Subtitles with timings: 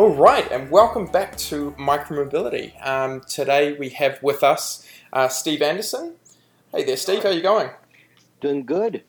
[0.00, 2.72] All right, and welcome back to Micromobility.
[2.82, 6.14] Um, today we have with us uh, Steve Anderson,
[6.72, 7.22] Hey there, Steve.
[7.22, 7.68] How are you going?
[8.40, 9.04] Doing good.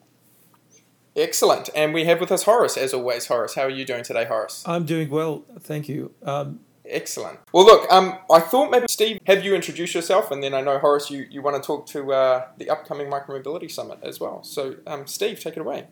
[1.16, 1.70] Excellent.
[1.74, 3.28] And we have with us Horace, as always.
[3.28, 4.64] Horace, how are you doing today, Horace?
[4.66, 6.12] I'm doing well, thank you.
[6.24, 7.40] Um, Excellent.
[7.54, 10.78] Well, look, um, I thought maybe Steve, have you introduce yourself, and then I know
[10.78, 14.44] Horace, you, you want to talk to uh, the upcoming Micromobility Summit as well.
[14.44, 15.88] So, um, Steve, take it away.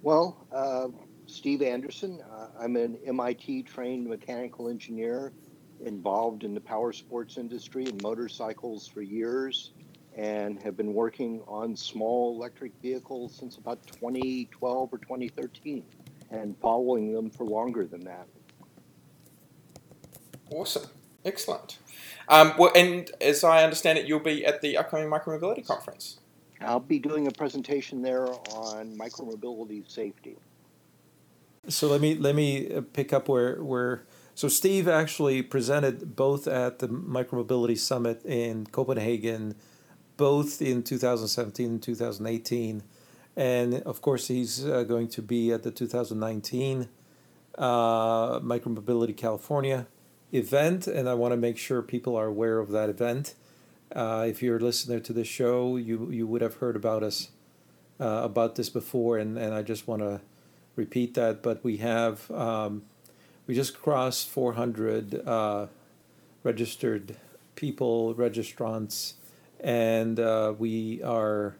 [0.00, 0.86] Well, uh,
[1.36, 2.22] Steve Anderson.
[2.32, 5.32] Uh, I'm an MIT trained mechanical engineer
[5.84, 9.72] involved in the power sports industry and motorcycles for years
[10.16, 15.84] and have been working on small electric vehicles since about 2012 or 2013
[16.30, 18.26] and following them for longer than that.
[20.50, 20.88] Awesome.
[21.22, 21.78] Excellent.
[22.28, 26.18] Um, well, and as I understand it, you'll be at the upcoming Micromobility Conference.
[26.62, 30.38] I'll be doing a presentation there on micromobility safety.
[31.68, 36.46] So let me let me uh, pick up where where so Steve actually presented both
[36.46, 39.54] at the Micromobility Summit in Copenhagen
[40.16, 42.82] both in 2017 and 2018.
[43.36, 46.88] And of course, he's uh, going to be at the 2019
[47.58, 49.86] uh, Micromobility California
[50.32, 50.86] event.
[50.86, 53.34] And I want to make sure people are aware of that event.
[53.94, 57.28] Uh, if you're a listener to this show, you, you would have heard about us
[58.00, 59.18] uh, about this before.
[59.18, 60.20] And, and I just want to
[60.76, 61.42] repeat that.
[61.42, 62.82] But we have, um,
[63.46, 65.66] we just crossed 400 uh,
[66.44, 67.16] registered
[67.56, 69.14] people, registrants
[69.60, 71.56] and uh, we are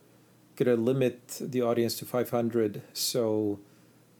[0.56, 3.58] going to limit the audience to 500 so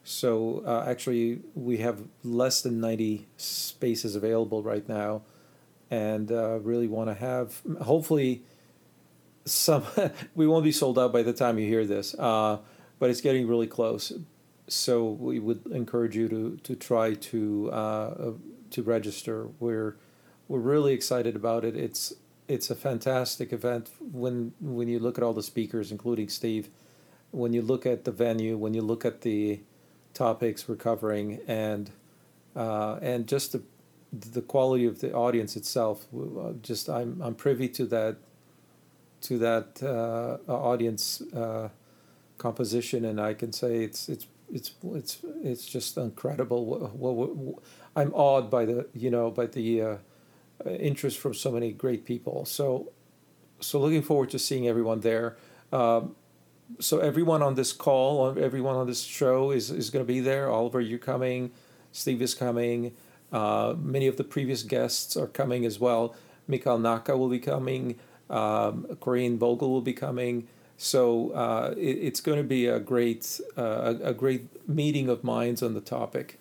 [0.05, 5.23] so uh, actually we have less than 90 spaces available right now
[5.91, 8.43] and uh, really want to have hopefully
[9.45, 9.85] some
[10.35, 12.59] we won't be sold out by the time you hear this uh,
[12.99, 14.13] but it's getting really close
[14.69, 18.33] so we would encourage you to to try to uh,
[18.71, 19.49] to register.
[19.61, 19.97] We're
[20.49, 21.77] we're really excited about it.
[21.77, 22.15] It's
[22.49, 23.91] it's a fantastic event.
[24.01, 26.69] When when you look at all the speakers, including Steve.
[27.33, 29.61] When you look at the venue, when you look at the
[30.15, 31.91] topics we're covering, and
[32.55, 33.63] uh, and just the
[34.13, 38.17] the quality of the audience itself, uh, just I'm I'm privy to that
[39.23, 41.69] to that uh, audience uh,
[42.39, 46.67] composition, and I can say it's it's it's it's it's just incredible.
[46.67, 47.63] What, what, what,
[47.95, 49.97] I'm awed by the you know by the uh,
[50.65, 52.45] uh, interest from so many great people.
[52.47, 52.93] So,
[53.61, 55.37] so looking forward to seeing everyone there.
[55.73, 56.17] Um,
[56.81, 60.51] so everyone on this call, everyone on this show is, is going to be there.
[60.51, 61.53] Oliver, you're coming.
[61.93, 62.95] Steve is coming.
[63.31, 66.15] Uh, many of the previous guests are coming as well.
[66.49, 67.99] Mikhail Naka will be coming.
[68.31, 70.49] Um, Corinne Vogel will be coming.
[70.77, 75.63] So uh, it, it's going to be a great uh, a, great meeting of minds
[75.63, 76.39] on the topic.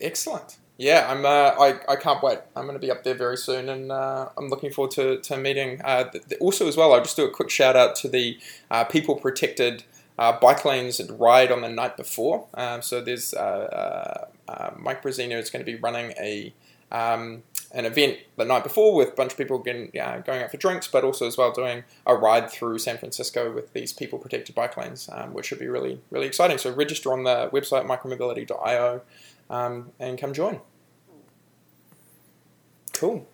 [0.00, 0.58] Excellent.
[0.76, 1.24] Yeah, I'm.
[1.24, 2.38] Uh, I I can't wait.
[2.54, 5.36] I'm going to be up there very soon, and uh, I'm looking forward to to
[5.36, 5.80] meeting.
[5.82, 6.10] Uh,
[6.40, 8.38] also, as well, I'll just do a quick shout out to the
[8.70, 9.84] uh, people protected
[10.16, 12.46] bike lanes and ride on the night before.
[12.54, 16.52] Um, so there's Mike Brezina is going to be running a
[16.90, 17.42] um,
[17.76, 20.88] an event the night before with a bunch of people getting, going out for drinks,
[20.88, 24.76] but also as well doing a ride through San Francisco with these people protected bike
[24.78, 26.56] lanes, um, which should be really really exciting.
[26.56, 29.02] So register on the website micromobility.io
[29.50, 30.60] um, and come join.
[32.94, 33.28] Cool.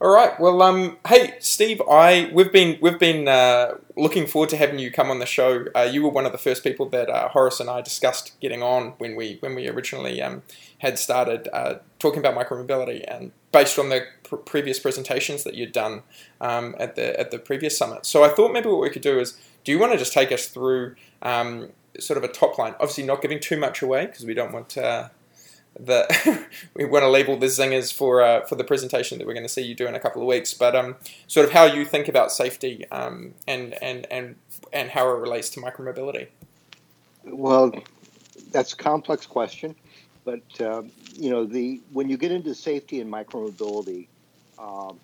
[0.00, 0.38] All right.
[0.38, 4.92] Well, um, hey, Steve, I we've been we've been uh, looking forward to having you
[4.92, 5.64] come on the show.
[5.74, 8.62] Uh, you were one of the first people that uh, Horace and I discussed getting
[8.62, 10.42] on when we when we originally um,
[10.78, 15.72] had started uh, talking about micromobility, and based on the pr- previous presentations that you'd
[15.72, 16.02] done
[16.40, 18.06] um, at the at the previous summit.
[18.06, 20.30] So I thought maybe what we could do is, do you want to just take
[20.30, 22.74] us through um, sort of a top line?
[22.74, 25.08] Obviously, not giving too much away because we don't want uh,
[25.80, 29.44] that we want to label the zingers for uh, for the presentation that we're going
[29.44, 30.54] to see you do in a couple of weeks.
[30.54, 30.96] But um,
[31.26, 34.36] sort of how you think about safety um, and and and
[34.72, 36.28] and how it relates to micromobility.
[37.24, 37.72] Well,
[38.52, 39.74] that's a complex question,
[40.24, 44.08] but um, you know the when you get into safety and micromobility,
[44.58, 44.98] um,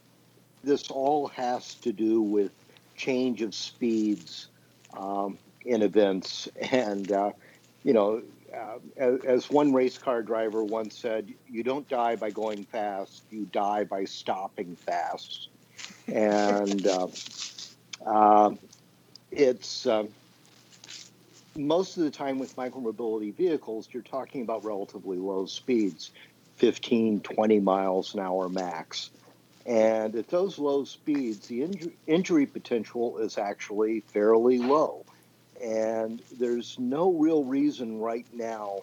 [0.63, 2.53] this all has to do with
[2.97, 4.49] change of speeds
[4.97, 7.13] um, in events and.
[7.13, 7.33] Uh,
[7.85, 8.23] you know,
[8.57, 13.23] uh, as, as, one race car driver once said, you don't die by going fast,
[13.31, 15.49] you die by stopping fast.
[16.07, 17.09] And uh,
[18.07, 18.55] uh,
[19.31, 20.07] it's uh,
[21.57, 26.11] most of the time with micromobility vehicles, you're talking about relatively low speeds
[26.57, 29.11] 15, 20 miles an hour max.
[29.67, 35.05] And at those low speeds, the inju- injury potential is actually fairly low.
[35.65, 38.81] And there's no real reason right now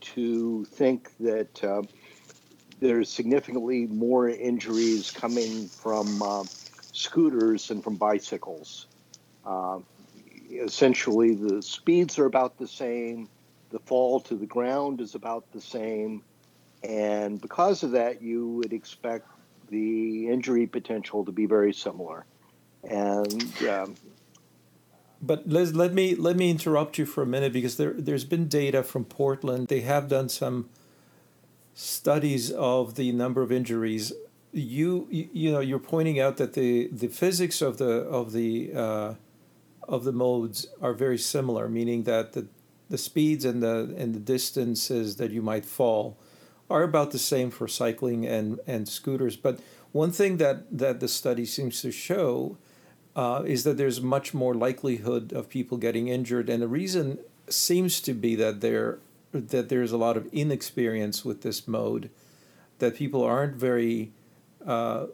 [0.00, 1.82] to think that uh,
[2.80, 6.44] there's significantly more injuries coming from uh,
[6.92, 8.86] scooters than from bicycles.
[9.46, 9.78] Uh,
[10.50, 13.28] essentially, the speeds are about the same,
[13.70, 16.22] the fall to the ground is about the same,
[16.82, 19.26] and because of that, you would expect
[19.70, 22.24] the injury potential to be very similar.
[22.88, 23.94] And um,
[25.20, 28.48] but let let me let me interrupt you for a minute because there there's been
[28.48, 29.68] data from Portland.
[29.68, 30.68] They have done some
[31.74, 34.12] studies of the number of injuries.
[34.52, 38.72] You you, you know you're pointing out that the the physics of the of the
[38.74, 39.14] uh,
[39.82, 42.46] of the modes are very similar, meaning that the
[42.88, 46.16] the speeds and the and the distances that you might fall
[46.68, 49.36] are about the same for cycling and, and scooters.
[49.36, 49.60] But
[49.92, 52.56] one thing that, that the study seems to show
[53.16, 57.18] uh, is that there's much more likelihood of people getting injured, and the reason
[57.48, 58.98] seems to be that there
[59.32, 62.10] that there's a lot of inexperience with this mode,
[62.78, 64.12] that people aren't very
[64.66, 65.06] uh,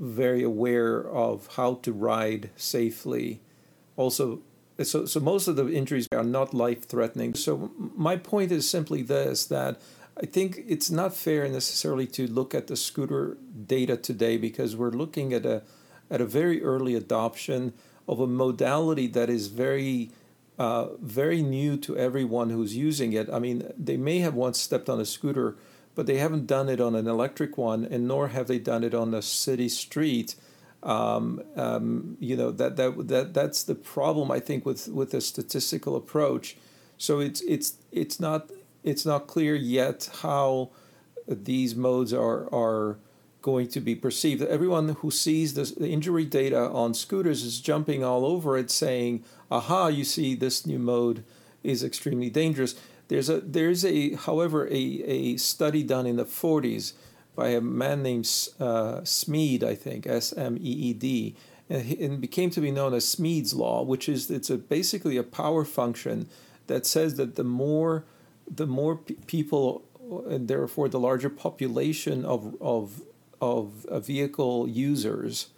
[0.00, 3.40] very aware of how to ride safely.
[3.96, 4.40] Also,
[4.82, 7.34] so so most of the injuries are not life threatening.
[7.34, 9.80] So my point is simply this that
[10.16, 13.36] I think it's not fair necessarily to look at the scooter
[13.66, 15.62] data today because we're looking at a
[16.10, 17.72] at a very early adoption
[18.06, 20.10] of a modality that is very
[20.58, 23.28] uh, very new to everyone who's using it.
[23.32, 25.56] I mean, they may have once stepped on a scooter,
[25.96, 28.94] but they haven't done it on an electric one, and nor have they done it
[28.94, 30.36] on a city street.
[30.82, 35.20] Um, um, you know that that that that's the problem I think with with a
[35.20, 36.56] statistical approach.
[36.98, 38.50] So it's it's it's not
[38.82, 40.70] it's not clear yet how
[41.26, 42.98] these modes are are
[43.44, 44.40] going to be perceived.
[44.40, 49.22] Everyone who sees this, the injury data on scooters is jumping all over it, saying,
[49.50, 49.88] "Aha!
[49.88, 51.22] You see, this new mode
[51.62, 52.74] is extremely dangerous."
[53.08, 56.94] There's a there's a however a, a study done in the 40s
[57.36, 58.24] by a man named
[58.58, 61.36] uh, Smeed, I think S M E E D,
[61.68, 65.22] and it became to be known as Smeed's law, which is it's a basically a
[65.22, 66.28] power function
[66.66, 68.06] that says that the more
[68.50, 69.84] the more p- people
[70.30, 73.02] and therefore the larger population of of
[73.44, 75.48] of uh, vehicle users,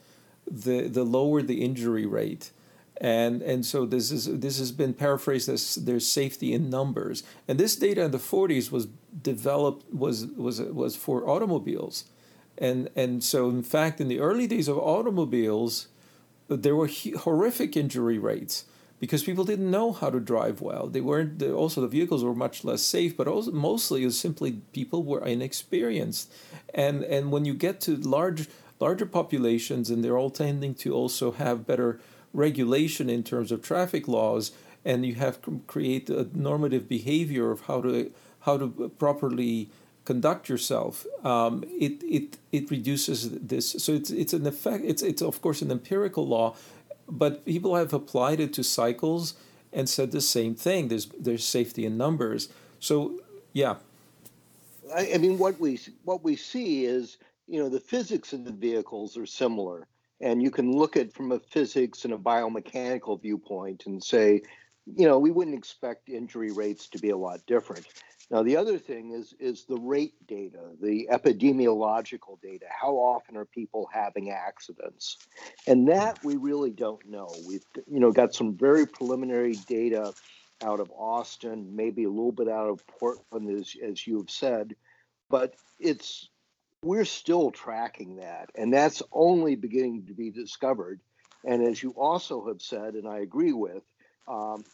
[0.50, 2.50] the the lower the injury rate.
[2.98, 7.22] And and so this is this has been paraphrased as there's safety in numbers.
[7.46, 8.86] And this data in the 40s was
[9.22, 12.04] developed was was was for automobiles.
[12.58, 15.88] And and so in fact in the early days of automobiles
[16.48, 16.90] there were
[17.26, 18.64] horrific injury rates
[18.98, 20.86] because people didn't know how to drive well.
[20.86, 24.60] They weren't also the vehicles were much less safe, but also mostly it was simply
[24.72, 26.32] people were inexperienced.
[26.74, 28.48] And and when you get to large
[28.80, 32.00] larger populations and they're all tending to also have better
[32.32, 34.52] regulation in terms of traffic laws
[34.84, 39.68] and you have create a normative behavior of how to how to properly
[40.06, 43.72] conduct yourself, um, it, it, it reduces this.
[43.72, 46.54] So it's, it's an effect, it's, it's of course an empirical law,
[47.08, 49.34] but people have applied it to cycles
[49.72, 50.88] and said the same thing.
[50.88, 52.48] There's there's safety in numbers.
[52.80, 53.20] So
[53.52, 53.76] yeah.
[54.94, 58.52] I, I mean, what we what we see is you know the physics of the
[58.52, 59.86] vehicles are similar,
[60.20, 64.42] and you can look at from a physics and a biomechanical viewpoint and say,
[64.86, 67.86] you know, we wouldn't expect injury rates to be a lot different.
[68.30, 72.66] Now, the other thing is is the rate data, the epidemiological data.
[72.68, 75.18] How often are people having accidents?
[75.66, 77.28] And that we really don't know.
[77.46, 80.12] We've you know got some very preliminary data
[80.64, 84.74] out of Austin, maybe a little bit out of Portland, as as you have said,
[85.30, 86.28] but it's
[86.82, 91.00] we're still tracking that, and that's only beginning to be discovered.
[91.44, 93.84] And as you also have said, and I agree with,
[94.26, 94.64] um,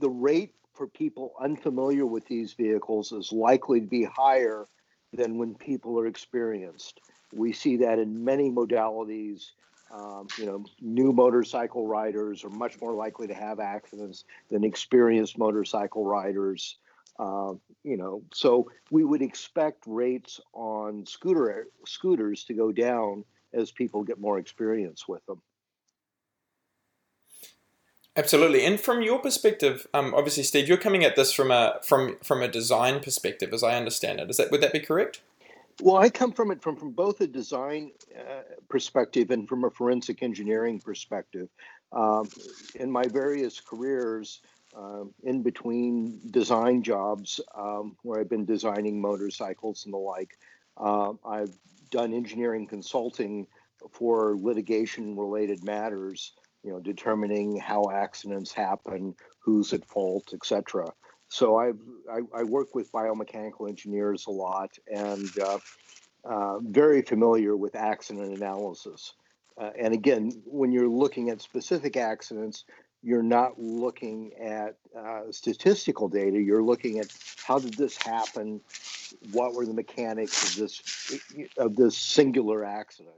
[0.00, 4.66] the rate for people unfamiliar with these vehicles is likely to be higher
[5.12, 7.00] than when people are experienced.
[7.32, 9.50] We see that in many modalities.
[9.92, 15.38] Um, you know, new motorcycle riders are much more likely to have accidents than experienced
[15.38, 16.78] motorcycle riders.
[17.18, 17.52] Uh,
[17.84, 24.02] you know, so we would expect rates on scooter scooters to go down as people
[24.02, 25.40] get more experience with them.
[28.16, 32.16] Absolutely, and from your perspective, um, obviously, Steve, you're coming at this from a from
[32.22, 34.30] from a design perspective, as I understand it.
[34.30, 35.20] Is that would that be correct?
[35.82, 39.70] Well, I come from it from, from both a design uh, perspective and from a
[39.70, 41.48] forensic engineering perspective.
[41.92, 42.28] Um,
[42.76, 44.40] in my various careers,
[44.76, 50.38] uh, in between design jobs um, where I've been designing motorcycles and the like,
[50.76, 51.54] uh, I've
[51.90, 53.46] done engineering consulting
[53.90, 56.32] for litigation related matters,
[56.64, 60.90] you know, determining how accidents happen, who's at fault, etc.
[61.28, 61.78] So I've,
[62.10, 65.58] I, I, work with biomechanical engineers a lot and uh,
[66.24, 69.14] uh, very familiar with accident analysis.
[69.60, 72.64] Uh, and again, when you're looking at specific accidents,
[73.02, 76.40] you're not looking at uh, statistical data.
[76.40, 77.06] You're looking at
[77.46, 78.62] how did this happen?
[79.32, 83.16] What were the mechanics of this of this singular accident?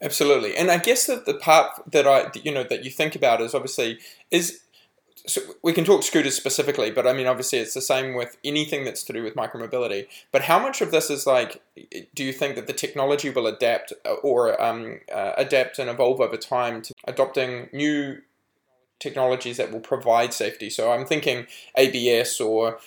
[0.00, 3.40] Absolutely, and I guess that the part that I you know that you think about
[3.40, 3.98] is obviously
[4.30, 4.60] is
[5.26, 8.84] so we can talk scooters specifically, but I mean, obviously, it's the same with anything
[8.84, 10.06] that's to do with micromobility.
[10.32, 11.62] But how much of this is like,
[12.14, 13.92] do you think that the technology will adapt
[14.22, 18.18] or um, uh, adapt and evolve over time to adopting new
[19.00, 20.68] technologies that will provide safety.
[20.68, 22.78] So I'm thinking ABS or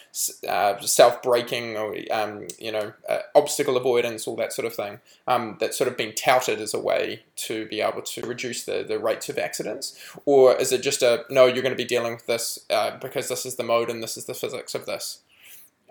[0.47, 4.99] uh, self-braking or um, you know uh, obstacle avoidance, all that sort of thing.
[5.27, 8.83] Um, that's sort of been touted as a way to be able to reduce the,
[8.87, 11.45] the rates of accidents, or is it just a no?
[11.45, 14.17] You're going to be dealing with this uh, because this is the mode and this
[14.17, 15.19] is the physics of this.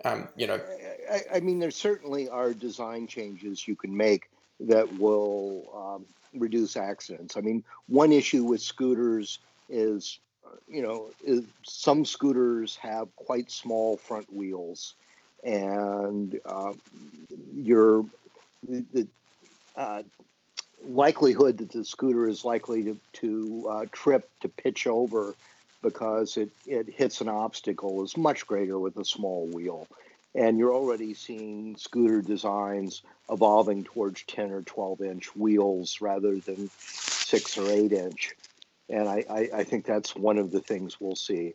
[0.03, 0.59] Um, you know,
[1.11, 6.05] I, I, mean, there certainly are design changes you can make that will um,
[6.39, 7.37] reduce accidents.
[7.37, 9.39] I mean, one issue with scooters
[9.71, 10.19] is
[10.67, 14.93] you know is, some scooters have quite small front wheels
[15.43, 16.73] and uh,
[17.55, 18.05] your
[18.67, 19.07] the
[19.75, 20.03] uh,
[20.87, 25.35] likelihood that the scooter is likely to, to uh, trip to pitch over
[25.81, 29.87] because it, it hits an obstacle is much greater with a small wheel.
[30.33, 36.69] And you're already seeing scooter designs evolving towards 10 or 12 inch wheels rather than
[36.77, 38.35] 6 or 8 inch
[38.91, 41.53] and I, I, I, think that's one of the things we'll see.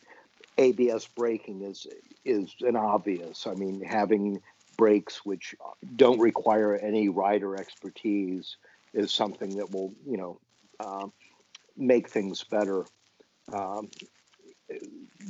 [0.59, 1.87] ABS braking is
[2.25, 3.47] is an obvious.
[3.47, 4.40] I mean, having
[4.76, 5.55] brakes which
[5.95, 8.57] don't require any rider expertise
[8.95, 10.40] is something that will, you know,
[10.81, 11.07] uh,
[11.76, 12.85] make things better.
[13.52, 13.90] Um,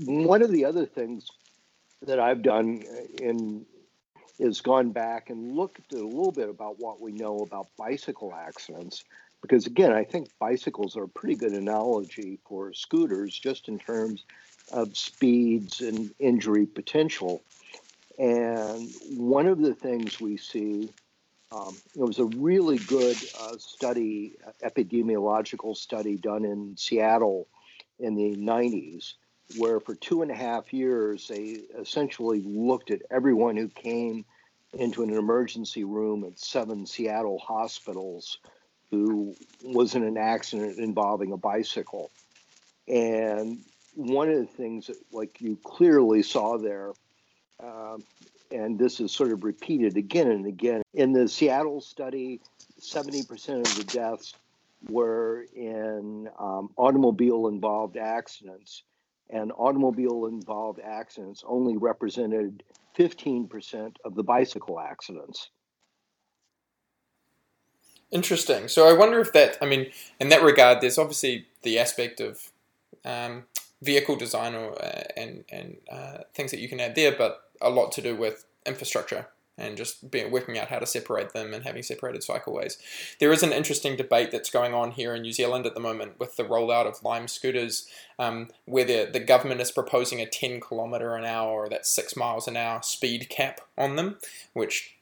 [0.04, 1.28] one of the other things
[2.02, 2.82] that I've done
[3.20, 3.66] in
[4.38, 9.04] is gone back and looked a little bit about what we know about bicycle accidents
[9.46, 14.24] because again, I think bicycles are a pretty good analogy for scooters, just in terms
[14.72, 17.42] of speeds and injury potential.
[18.18, 20.88] And one of the things we see,
[21.52, 24.34] um, it was a really good uh, study,
[24.64, 27.46] epidemiological study done in Seattle
[28.00, 29.14] in the 90s,
[29.58, 34.24] where for two and a half years they essentially looked at everyone who came
[34.72, 38.38] into an emergency room at seven Seattle hospitals
[38.90, 42.11] who was in an accident involving a bicycle.
[42.88, 43.59] And
[43.95, 46.93] one of the things that, like you clearly saw there,
[47.62, 48.05] um,
[48.50, 52.40] and this is sort of repeated again and again in the Seattle study,
[52.81, 54.35] 70% of the deaths
[54.88, 58.85] were in um, automobile involved accidents,
[59.31, 62.62] and automobile involved accidents only represented
[62.97, 65.50] 15% of the bicycle accidents.
[68.10, 68.68] Interesting.
[68.68, 72.50] So I wonder if that, I mean, in that regard, there's obviously the aspect of
[73.04, 73.44] um,
[73.82, 77.70] vehicle design or, uh, and, and uh, things that you can add there, but a
[77.70, 79.26] lot to do with infrastructure
[79.58, 82.76] and just being, working out how to separate them and having separated cycleways.
[83.20, 86.18] There is an interesting debate that's going on here in New Zealand at the moment
[86.20, 90.60] with the rollout of Lime scooters, um, where the, the government is proposing a 10
[90.60, 94.18] kilometre an hour or that's 6 miles an hour speed cap on them,
[94.52, 94.96] which,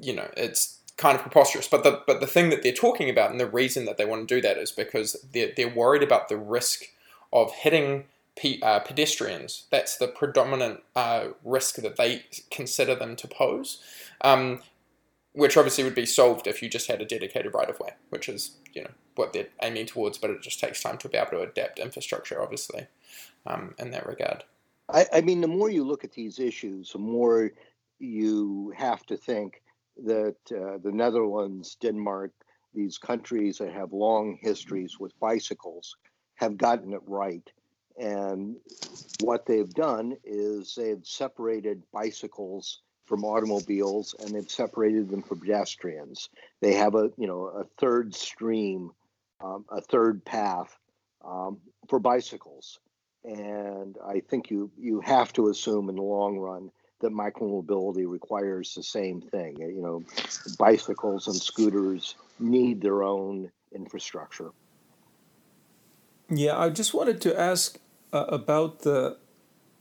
[0.00, 1.66] you know, it's kind of preposterous.
[1.66, 4.28] But the but the thing that they're talking about and the reason that they want
[4.28, 6.84] to do that is because they're they're worried about the risk
[7.32, 8.04] of hitting
[8.36, 9.66] pe- uh, pedestrians.
[9.70, 13.82] That's the predominant uh, risk that they consider them to pose.
[14.20, 14.60] Um,
[15.34, 18.28] which obviously would be solved if you just had a dedicated right of way, which
[18.28, 21.30] is you know what they're aiming towards, but it just takes time to be able
[21.32, 22.86] to adapt infrastructure, obviously,
[23.46, 24.44] um, in that regard.
[24.88, 27.50] I, I mean, the more you look at these issues, the more
[27.98, 29.62] you have to think
[30.04, 32.32] that uh, the Netherlands, Denmark,
[32.74, 35.96] these countries that have long histories with bicycles
[36.36, 37.48] have gotten it right.
[37.98, 38.56] And
[39.20, 46.30] what they've done is they've separated bicycles from automobiles and they've separated them from pedestrians.
[46.60, 48.92] They have a you know a third stream
[49.42, 50.76] um, a third path
[51.24, 51.58] um,
[51.88, 52.78] for bicycles.
[53.24, 56.70] And I think you you have to assume in the long run
[57.02, 59.56] that micromobility requires the same thing.
[59.58, 60.04] You know,
[60.58, 64.50] bicycles and scooters need their own infrastructure.
[66.30, 67.78] Yeah, I just wanted to ask
[68.12, 69.18] uh, about the.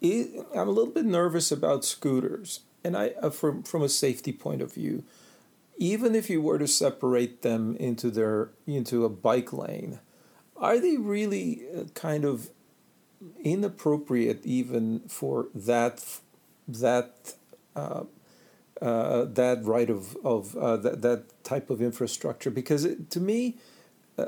[0.03, 4.61] I'm a little bit nervous about scooters, and I, uh, from from a safety point
[4.61, 5.03] of view,
[5.77, 9.99] even if you were to separate them into their into a bike lane,
[10.57, 12.49] are they really uh, kind of
[13.43, 16.19] inappropriate even for that
[16.79, 17.35] that
[17.75, 18.03] uh,
[18.81, 22.49] uh, that right of of uh, that that type of infrastructure.
[22.51, 23.57] Because it, to me
[24.17, 24.25] uh,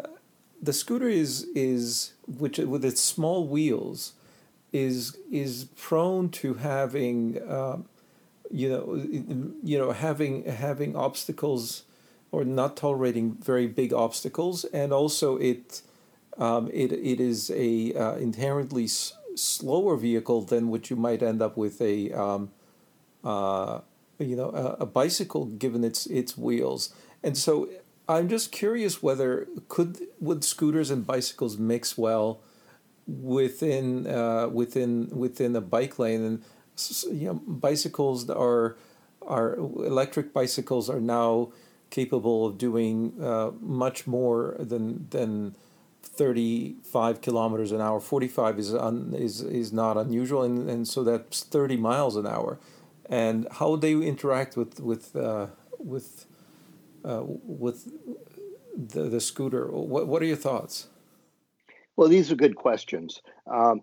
[0.62, 4.14] the scooter is is which with its small wheels
[4.72, 7.86] is is prone to having um,
[8.52, 8.96] you know
[9.64, 11.84] you know having having obstacles
[12.32, 14.66] or not tolerating very big obstacles.
[14.66, 15.82] And also it
[16.38, 21.42] um, it it is a uh, inherently s- slower vehicle than what you might end
[21.42, 22.52] up with a um,
[23.24, 23.82] uh,
[24.20, 26.94] you know a, a, bicycle given its its wheels.
[27.24, 27.70] And so
[28.08, 32.42] I'm just curious whether could would scooters and bicycles mix well
[33.08, 36.22] within uh, within within a bike lane?
[36.24, 36.44] And
[37.12, 38.76] you know bicycles are
[39.22, 41.52] are electric bicycles are now
[41.90, 45.56] capable of doing uh, much more than than
[46.04, 48.00] 35 kilometers an hour.
[48.00, 52.60] 45 is un, is is not unusual and, and so that's 30 miles an hour.
[53.10, 55.48] And how would they interact with with uh,
[55.80, 56.26] with
[57.04, 57.92] uh, with
[58.76, 59.68] the, the scooter?
[59.68, 60.88] What, what are your thoughts?
[61.96, 63.22] Well these are good questions.
[63.48, 63.82] Um,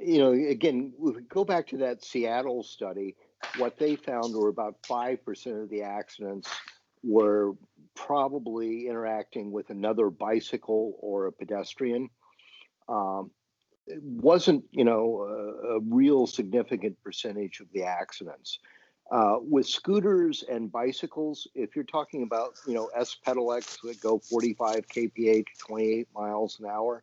[0.00, 3.16] you know again we go back to that seattle study
[3.56, 6.48] what they found were about 5% of the accidents
[7.02, 7.52] were
[8.06, 12.08] probably interacting with another bicycle or a pedestrian.
[12.88, 13.30] Um,
[13.86, 18.58] it wasn't, you know, a, a, real significant percentage of the accidents.
[19.10, 24.18] Uh, with scooters and bicycles, if you're talking about, you know, S pedelecs that go
[24.18, 27.02] 45 kph to 28 miles an hour,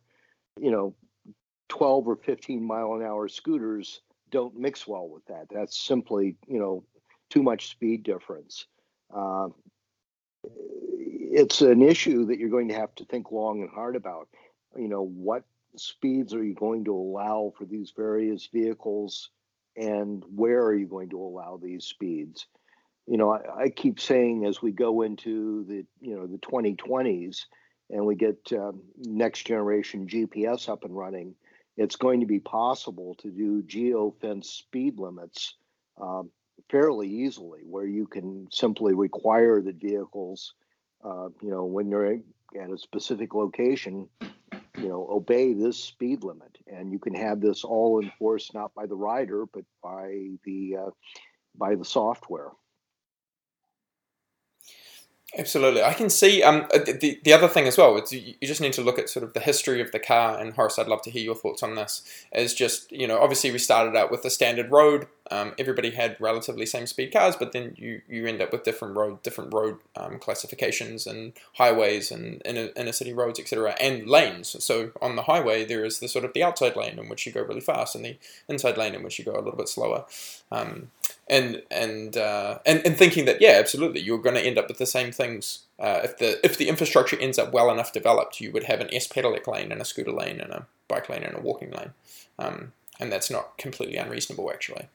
[0.60, 0.94] you know,
[1.68, 5.46] 12 or 15 mile an hour scooters don't mix well with that.
[5.50, 6.84] That's simply, you know,
[7.28, 8.66] too much speed difference.
[9.14, 9.48] Uh,
[11.36, 14.28] it's an issue that you're going to have to think long and hard about.
[14.76, 15.44] You know, what
[15.76, 19.30] speeds are you going to allow for these various vehicles
[19.76, 22.46] and where are you going to allow these speeds?
[23.06, 27.44] You know, I, I keep saying as we go into the, you know, the 2020s
[27.90, 31.34] and we get um, next generation GPS up and running,
[31.76, 35.54] it's going to be possible to do geofence speed limits
[36.00, 36.30] um,
[36.70, 40.54] fairly easily, where you can simply require that vehicles,
[41.04, 44.08] uh, you know, when you're at a specific location,
[44.78, 48.86] you know, obey this speed limit, and you can have this all enforced not by
[48.86, 50.90] the rider but by the uh,
[51.56, 52.50] by the software.
[55.36, 56.42] Absolutely, I can see.
[56.42, 58.98] Um, uh, the the other thing as well is you, you just need to look
[58.98, 60.38] at sort of the history of the car.
[60.38, 62.02] And Horace, I'd love to hear your thoughts on this.
[62.32, 65.06] Is just you know obviously we started out with the standard road.
[65.30, 68.96] Um, everybody had relatively same speed cars, but then you you end up with different
[68.96, 73.76] road different road um, classifications and highways and inner, inner city roads, etc.
[73.80, 74.62] And lanes.
[74.64, 77.32] So on the highway there is the sort of the outside lane in which you
[77.32, 78.16] go really fast, and the
[78.48, 80.04] inside lane in which you go a little bit slower.
[80.52, 80.90] Um,
[81.28, 84.78] and and uh, and and thinking that yeah, absolutely, you're going to end up with
[84.78, 85.60] the same things.
[85.78, 88.92] Uh, if the if the infrastructure ends up well enough developed, you would have an
[88.92, 91.92] S pedelec lane and a scooter lane and a bike lane and a walking lane,
[92.38, 94.88] um, and that's not completely unreasonable actually.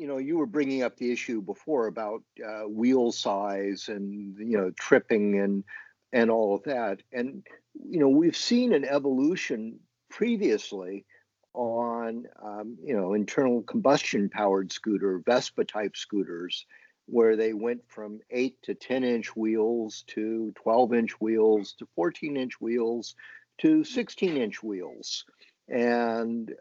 [0.00, 4.56] You know, you were bringing up the issue before about uh, wheel size and you
[4.56, 5.62] know tripping and
[6.10, 11.04] and all of that, and you know we've seen an evolution previously
[11.52, 16.64] on um, you know internal combustion powered scooter Vespa type scooters
[17.04, 22.38] where they went from 8 to 10 inch wheels to 12 inch wheels to 14
[22.38, 23.16] inch wheels
[23.58, 25.26] to 16 inch wheels.
[25.68, 26.54] And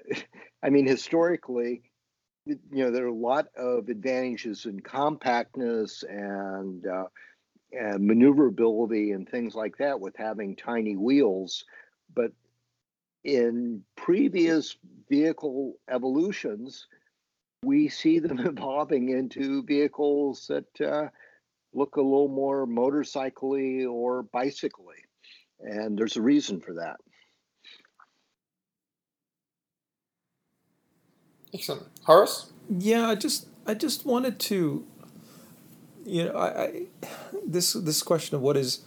[0.62, 1.82] I mean historically
[2.48, 7.04] you know there are a lot of advantages in compactness and uh,
[7.72, 11.64] and maneuverability and things like that with having tiny wheels
[12.14, 12.32] but
[13.24, 14.76] in previous
[15.08, 16.86] vehicle evolutions,
[17.62, 21.08] we see them evolving into vehicles that uh,
[21.74, 24.96] look a little more motorcycly or bicycly.
[25.60, 26.96] And there's a reason for that.
[31.52, 31.86] Excellent.
[32.04, 32.52] Horace?
[32.68, 34.84] Yeah, I just I just wanted to
[36.04, 36.82] you know, I, I,
[37.46, 38.80] this this question of what is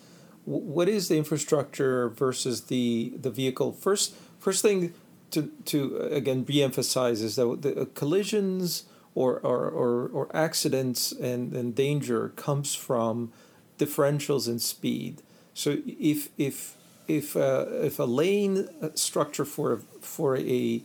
[0.46, 3.72] what is the infrastructure versus the the vehicle.
[3.72, 4.94] First, first thing
[5.32, 11.76] to to again re-emphasize is that the collisions or or, or, or accidents and, and
[11.76, 13.32] danger comes from
[13.78, 15.22] differentials in speed.
[15.54, 16.76] So if if
[17.08, 20.82] if uh, if a lane structure for for a,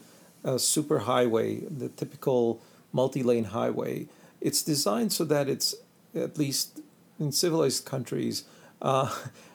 [0.46, 4.06] a super highway, the typical multi-lane highway,
[4.40, 5.74] it's designed so that it's
[6.14, 6.80] at least
[7.18, 8.44] in civilized countries,
[8.80, 9.14] uh,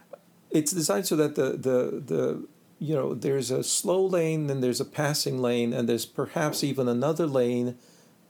[0.51, 4.81] it's designed so that the the the you know there's a slow lane, then there's
[4.81, 7.77] a passing lane, and there's perhaps even another lane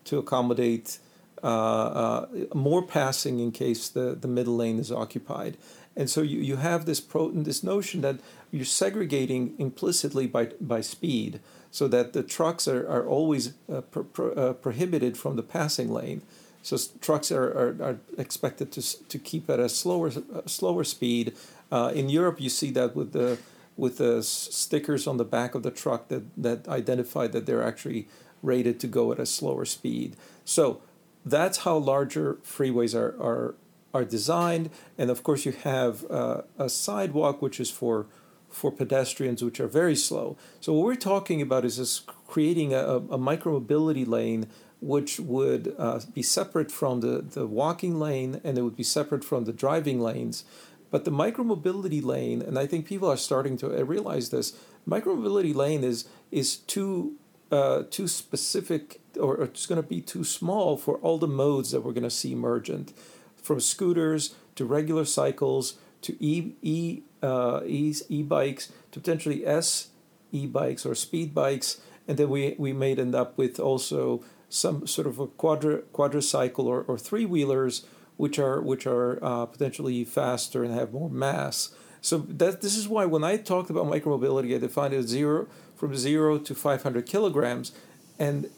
[0.06, 1.00] to accommodate
[1.43, 5.58] uh, uh, more passing in case the, the middle lane is occupied.
[5.95, 8.19] And so you, you have this pro, this notion that
[8.52, 11.39] you're segregating implicitly by, by speed
[11.71, 15.89] so that the trucks are, are always uh, pro, pro, uh, prohibited from the passing
[15.89, 16.21] lane.
[16.62, 20.12] So trucks are, are, are expected to, to keep at a slower,
[20.45, 21.34] slower speed.
[21.71, 23.39] Uh, in Europe, you see that with the,
[23.77, 28.07] with the stickers on the back of the truck that, that identify that they're actually
[28.43, 30.15] rated to go at a slower speed.
[30.45, 30.81] So
[31.25, 33.55] that's how larger freeways are, are,
[33.93, 34.69] are designed.
[34.97, 38.07] And of course, you have uh, a sidewalk, which is for,
[38.52, 40.38] for pedestrians, which are very slow.
[40.60, 44.48] So what we're talking about is this creating a, a micromobility lane
[44.82, 49.24] which would uh, be separate from the, the walking lane and it would be separate
[49.24, 50.44] from the driving lanes.
[50.90, 54.54] But the micromobility lane, and I think people are starting to realize this,
[54.88, 57.16] micromobility lane is is too
[57.52, 61.72] uh, too specific or, or it's going to be too small for all the modes
[61.72, 62.94] that we're going to see emergent,
[63.42, 69.89] from scooters to regular cycles to e e uh, e e bikes to potentially s
[70.31, 74.86] e bikes or speed bikes, and then we we may end up with also some
[74.86, 77.86] sort of a quadricycle or, or three wheelers
[78.17, 81.73] which are which are uh, potentially faster and have more mass.
[82.01, 85.95] So that this is why when I talked about micromobility, I defined it zero from
[85.95, 87.71] zero to 500 kilograms,
[88.19, 88.49] and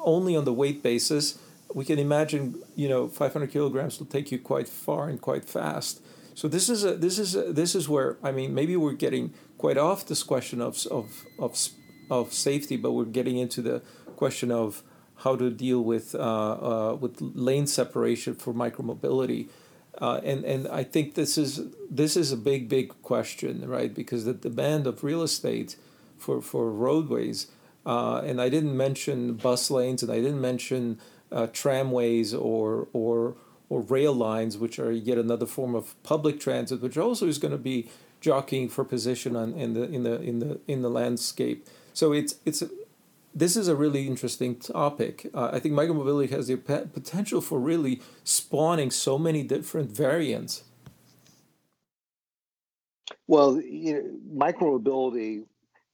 [0.00, 1.38] only on the weight basis.
[1.74, 6.00] We can imagine, you know, 500 kilograms will take you quite far and quite fast.
[6.34, 9.32] So this is a this is a, this is where I mean maybe we're getting
[9.56, 11.56] quite off this question of of of
[12.10, 13.82] of safety, but we're getting into the
[14.16, 14.82] question of
[15.18, 19.48] how to deal with uh, uh, with lane separation for micromobility.
[19.98, 23.94] Uh, and and I think this is this is a big big question, right?
[23.94, 25.76] Because the demand of real estate
[26.18, 27.46] for for roadways,
[27.86, 30.98] uh, and I didn't mention bus lanes, and I didn't mention
[31.30, 33.36] uh, tramways or or
[33.68, 37.52] or rail lines, which are yet another form of public transit, which also is going
[37.52, 37.88] to be
[38.20, 41.66] jockeying for position on in the in the in the in the landscape.
[41.92, 42.62] So it's it's
[43.34, 45.28] this is a really interesting topic.
[45.34, 50.62] Uh, I think micromobility has the potential for really spawning so many different variants.
[53.26, 55.44] Well, you know, micromobility,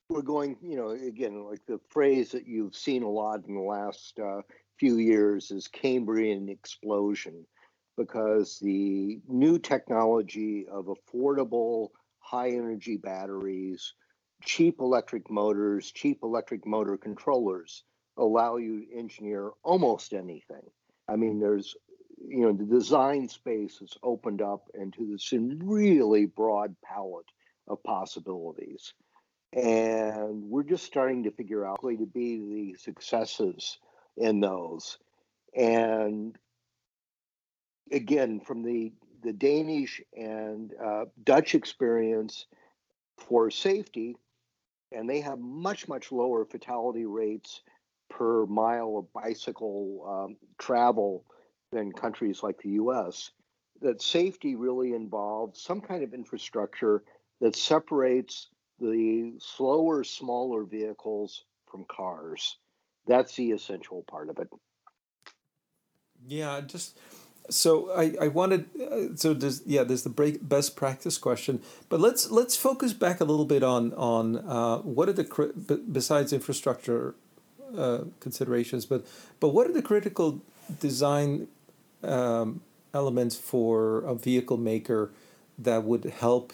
[0.09, 3.61] we're going, you know, again, like the phrase that you've seen a lot in the
[3.61, 4.43] last uh,
[4.79, 7.47] few years is Cambrian explosion,
[7.97, 11.89] because the new technology of affordable,
[12.21, 13.95] high energy batteries
[14.43, 17.85] cheap electric motors, cheap electric motor controllers
[18.17, 20.63] allow you to engineer almost anything.
[21.09, 21.75] I mean, there's,
[22.27, 27.31] you know, the design space has opened up into this really broad palette
[27.69, 28.93] of possibilities.
[29.53, 33.79] And we're just starting to figure out to be the successes
[34.17, 34.99] in those.
[35.57, 36.37] And
[37.91, 42.47] again, from the the Danish and uh, Dutch experience
[43.19, 44.17] for safety,
[44.93, 47.63] and they have much much lower fatality rates
[48.09, 51.25] per mile of bicycle um, travel
[51.73, 53.31] than countries like the U.S.
[53.83, 57.03] That safety really involves some kind of infrastructure
[57.41, 58.49] that separates
[58.79, 62.57] the slower, smaller vehicles from cars.
[63.07, 64.49] That's the essential part of it.
[66.27, 66.99] Yeah, just
[67.51, 72.01] so I, I wanted uh, so there's yeah there's the break, best practice question but
[72.01, 77.15] let's let's focus back a little bit on on uh, what are the besides infrastructure
[77.77, 79.05] uh, considerations but
[79.41, 80.41] but what are the critical
[80.79, 81.49] design
[82.03, 82.61] um,
[82.95, 85.11] elements for a vehicle maker
[85.59, 86.53] that would help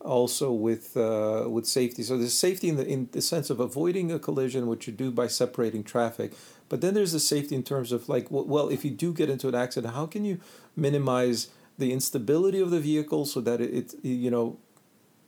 [0.00, 2.02] also with uh, with safety?
[2.02, 5.10] So there's safety in the in the sense of avoiding a collision which you do
[5.10, 6.32] by separating traffic
[6.70, 9.48] but then there's the safety in terms of like, well, if you do get into
[9.48, 10.40] an accident, how can you
[10.74, 14.56] minimize the instability of the vehicle so that it, it you know,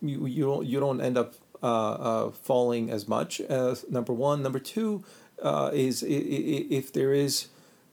[0.00, 4.42] you, you don't you don't end up uh, uh, falling as much as number one.
[4.42, 5.04] Number two
[5.42, 7.48] uh, is if there is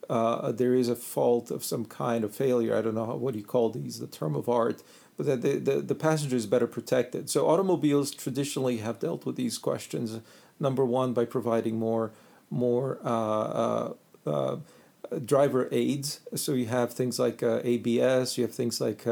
[0.09, 2.77] uh, there is a fault of some kind of failure.
[2.77, 4.83] I don't know how, what you call these, the term of art,
[5.17, 7.29] but that the, the, the passenger is better protected.
[7.29, 10.19] So automobiles traditionally have dealt with these questions.
[10.59, 12.11] Number one, by providing more
[12.49, 13.93] more uh, uh,
[14.25, 14.57] uh
[15.25, 16.19] driver aids.
[16.35, 19.05] So you have things like ABS, you have things like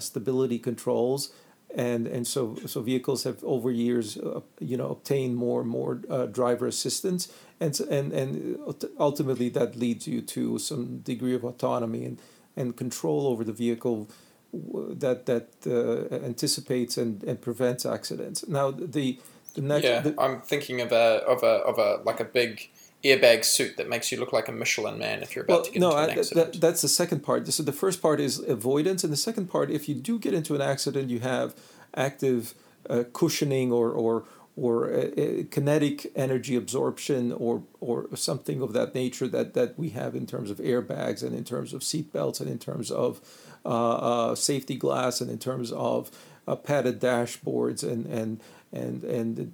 [0.00, 1.32] stability controls.
[1.74, 6.02] And and so so vehicles have over years uh, you know obtained more and more
[6.10, 7.32] uh, driver assistance.
[7.60, 8.58] And and and
[8.98, 12.18] ultimately that leads you to some degree of autonomy and
[12.56, 14.10] and control over the vehicle
[14.52, 18.46] that that uh, anticipates and, and prevents accidents.
[18.46, 19.18] Now the
[19.60, 22.70] next yeah the, i'm thinking of a of a of a like a big
[23.04, 25.70] airbag suit that makes you look like a Michelin man if you're about well, to
[25.72, 26.52] get no, into an I, accident.
[26.52, 27.46] That, that's the second part.
[27.48, 30.54] So the first part is avoidance, and the second part, if you do get into
[30.54, 31.54] an accident, you have
[31.94, 32.54] active
[32.88, 38.94] uh, cushioning or or or uh, uh kinetic energy absorption or or something of that
[38.94, 42.40] nature that that we have in terms of airbags and in terms of seat belts
[42.40, 43.20] and in terms of
[43.64, 46.10] uh, uh safety glass and in terms of
[46.46, 48.40] uh, padded dashboards and and
[48.72, 49.52] and and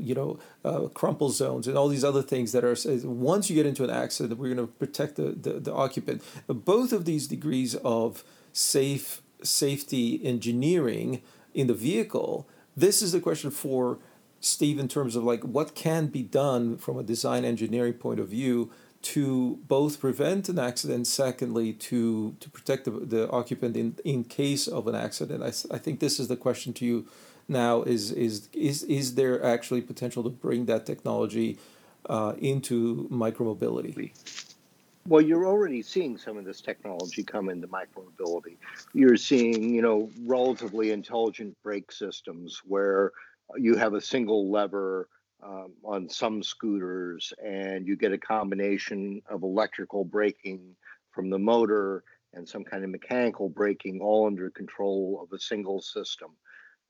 [0.00, 3.66] you know uh, crumple zones and all these other things that are once you get
[3.66, 6.22] into an accident we're going to protect the, the, the occupant.
[6.46, 11.22] Both of these degrees of safe safety engineering
[11.54, 13.98] in the vehicle this is the question for
[14.40, 18.28] steve in terms of like what can be done from a design engineering point of
[18.28, 24.24] view to both prevent an accident secondly to to protect the, the occupant in in
[24.24, 25.42] case of an accident.
[25.42, 27.06] I, I think this is the question to you
[27.48, 31.58] now is is is is there actually potential to bring that technology
[32.08, 34.12] uh, into micromobility?
[35.06, 38.58] Well, you're already seeing some of this technology come into micromobility.
[38.92, 43.12] You're seeing, you know, relatively intelligent brake systems where
[43.56, 45.08] you have a single lever
[45.42, 50.76] um, on some scooters and you get a combination of electrical braking
[51.10, 55.80] from the motor and some kind of mechanical braking all under control of a single
[55.80, 56.32] system.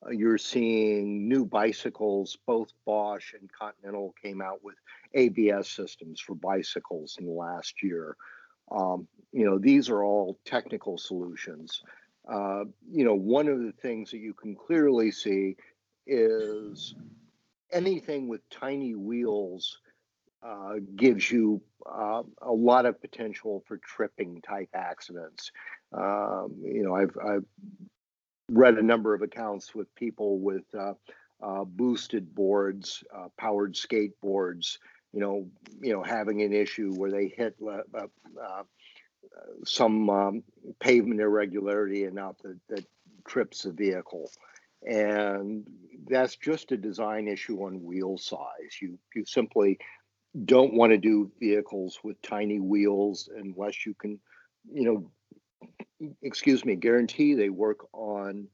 [0.06, 4.76] Uh, you're seeing new bicycles, both Bosch and Continental came out with
[5.14, 8.16] ABS systems for bicycles in the last year.
[8.70, 11.82] Um, you know, these are all technical solutions.
[12.30, 15.56] Uh, you know, one of the things that you can clearly see
[16.06, 16.94] is
[17.72, 19.78] anything with tiny wheels
[20.42, 25.50] uh, gives you uh, a lot of potential for tripping type accidents.
[25.92, 27.44] Um, you know, I've, I've
[28.50, 30.94] read a number of accounts with people with uh,
[31.42, 34.78] uh, boosted boards, uh, powered skateboards.
[35.12, 35.46] You know,
[35.80, 38.62] you know, having an issue where they hit uh, uh,
[39.64, 40.42] some um,
[40.80, 42.84] pavement irregularity enough that, that
[43.26, 44.30] trips the vehicle,
[44.86, 45.66] and
[46.08, 48.80] that's just a design issue on wheel size.
[48.82, 49.78] You you simply
[50.44, 54.20] don't want to do vehicles with tiny wheels unless you can,
[54.70, 55.10] you know,
[56.22, 58.48] excuse me, guarantee they work on,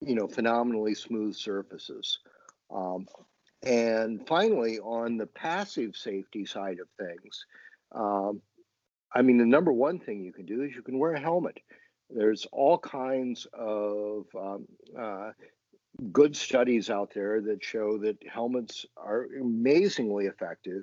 [0.00, 2.18] you know, phenomenally smooth surfaces.
[2.74, 3.06] Um,
[3.62, 7.46] and finally, on the passive safety side of things,
[7.92, 8.42] um,
[9.14, 11.58] I mean, the number one thing you can do is you can wear a helmet.
[12.10, 14.66] There's all kinds of um,
[14.98, 15.30] uh,
[16.12, 20.82] good studies out there that show that helmets are amazingly effective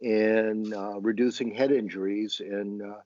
[0.00, 2.98] in uh, reducing head injuries and uh,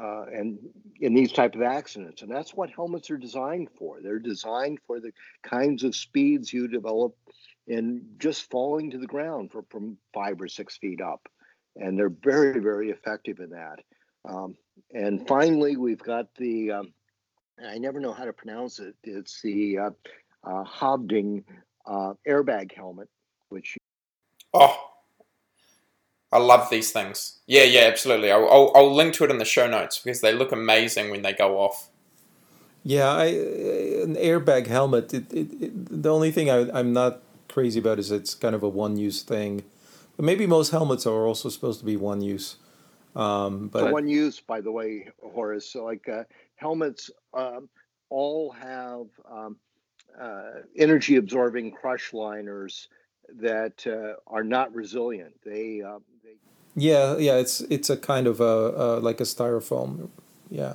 [0.00, 0.58] uh, and
[1.00, 2.22] in these type of accidents.
[2.22, 4.00] And that's what helmets are designed for.
[4.00, 7.14] They're designed for the kinds of speeds you develop
[7.66, 11.28] in just falling to the ground for, from five or six feet up.
[11.76, 13.78] And they're very very effective in that.
[14.24, 14.56] Um,
[14.92, 16.92] and finally we've got the um,
[17.66, 18.94] i never know how to pronounce it.
[19.04, 19.90] It's the uh,
[20.44, 21.44] uh, Hövding
[21.86, 23.08] uh, airbag helmet
[23.48, 23.76] which
[24.54, 24.91] oh
[26.32, 27.38] I love these things.
[27.46, 28.32] Yeah, yeah, absolutely.
[28.32, 31.22] I'll, I'll, I'll, link to it in the show notes because they look amazing when
[31.22, 31.90] they go off.
[32.84, 35.12] Yeah, I, an airbag helmet.
[35.12, 38.62] It, it, it, the only thing I, I'm not crazy about is it's kind of
[38.62, 39.62] a one-use thing.
[40.16, 42.56] But maybe most helmets are also supposed to be one use.
[43.14, 45.68] Um, but so one use, by the way, Horace.
[45.68, 46.24] So like uh,
[46.56, 47.68] helmets um,
[48.08, 49.56] all have um,
[50.18, 52.88] uh, energy absorbing crush liners
[53.40, 55.34] that uh, are not resilient.
[55.44, 55.98] They uh,
[56.74, 60.08] yeah, yeah, it's it's a kind of a, like a styrofoam.
[60.50, 60.74] Yeah.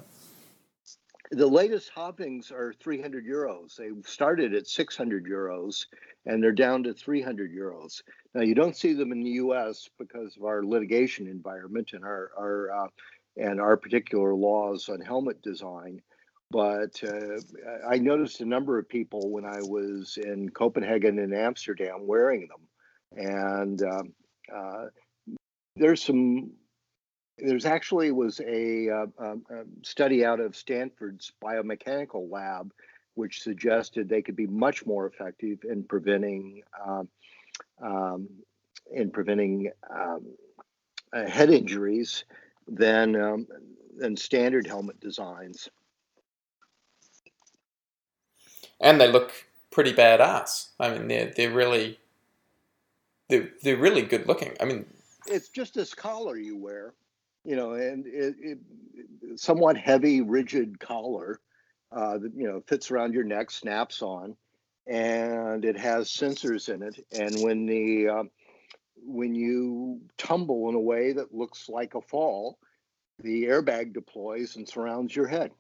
[1.31, 3.75] The latest Hövdings are 300 euros.
[3.75, 5.86] They started at 600 euros
[6.25, 8.01] and they're down to 300 euros.
[8.33, 12.31] Now, you don't see them in the US because of our litigation environment and our,
[12.38, 12.88] our uh,
[13.36, 16.01] and our particular laws on helmet design.
[16.49, 17.39] But uh,
[17.88, 23.25] I noticed a number of people when I was in Copenhagen and Amsterdam wearing them.
[23.25, 24.13] And um,
[24.53, 24.86] uh,
[25.77, 26.51] there's some
[27.37, 32.73] There's actually was a, uh, um, a study out of Stanford's biomechanical lab,
[33.13, 37.07] which suggested they could be much more effective in preventing um,
[37.81, 38.27] um,
[38.91, 40.25] in preventing um,
[41.13, 42.25] uh, head injuries
[42.67, 43.47] than um,
[43.97, 45.69] than standard helmet designs.
[48.79, 49.31] And they look
[49.71, 50.69] pretty badass.
[50.79, 51.99] I mean, they're they're really
[53.29, 54.55] they're they're really good looking.
[54.59, 54.85] I mean,
[55.29, 56.93] it's just this collar you wear
[57.47, 58.59] you know, and it, it
[59.39, 61.39] somewhat heavy, rigid collar
[61.95, 64.35] uh, that you know fits around your neck, snaps on,
[64.85, 67.05] and it has sensors in it.
[67.17, 68.23] And when the uh,
[68.97, 72.59] when you tumble in a way that looks like a fall,
[73.23, 75.51] the airbag deploys and surrounds your head.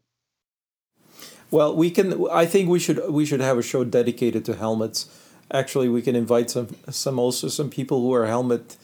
[1.49, 2.27] Well, we can.
[2.29, 5.09] I think we should we should have a show dedicated to helmets.
[5.53, 8.75] Actually, we can invite some some also some people who are helmet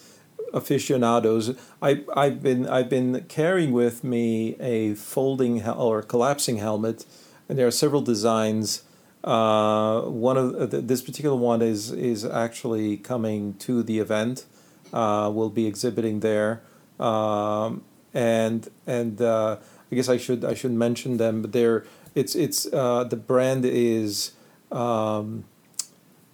[0.54, 1.56] aficionados.
[1.82, 7.06] I, I've been I've been carrying with me a folding or collapsing helmet,
[7.50, 8.84] and there are several designs.
[9.24, 14.46] Uh, one of uh, this particular one is is actually coming to the event.
[14.92, 16.62] Uh, we'll be exhibiting there,
[17.00, 19.58] um, and and uh,
[19.92, 21.42] I guess I should I should mention them.
[21.42, 21.86] But they're
[22.16, 24.34] it's it's uh, the brand is
[24.72, 25.46] um,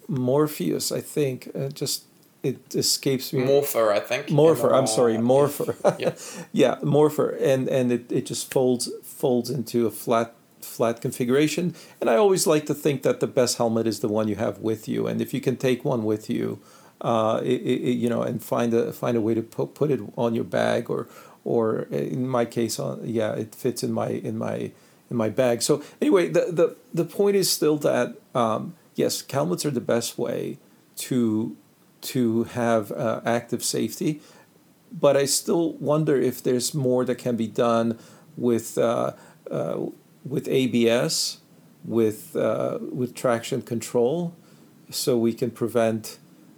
[0.08, 1.50] Morpheus, I think.
[1.56, 2.04] Uh, just
[2.44, 3.44] it escapes me.
[3.44, 4.30] Morpher, I think.
[4.30, 4.74] Morpher.
[4.74, 5.76] I'm sorry, Morpher.
[5.98, 6.16] Yeah,
[6.52, 11.76] yeah Morpher, and and it, it just folds folds into a flat flat configuration.
[12.00, 14.60] And I always like to think that the best helmet is the one you have
[14.60, 16.60] with you, and if you can take one with you,
[17.02, 20.00] uh, it, it, you know, and find a find a way to put put it
[20.18, 21.08] on your bag or
[21.44, 24.72] or in my case, on yeah, it fits in my in my
[25.10, 25.62] in my bag.
[25.62, 30.18] So anyway, the the the point is still that um, yes, helmets are the best
[30.18, 30.58] way
[30.98, 31.56] to
[32.02, 34.22] to have uh, active safety.
[34.92, 38.00] But I still wonder if there's more that can be done
[38.36, 39.14] with uh,
[39.52, 39.86] uh,
[40.26, 41.40] with ABS,
[41.84, 44.36] with uh, with traction control,
[44.90, 46.18] so we can prevent.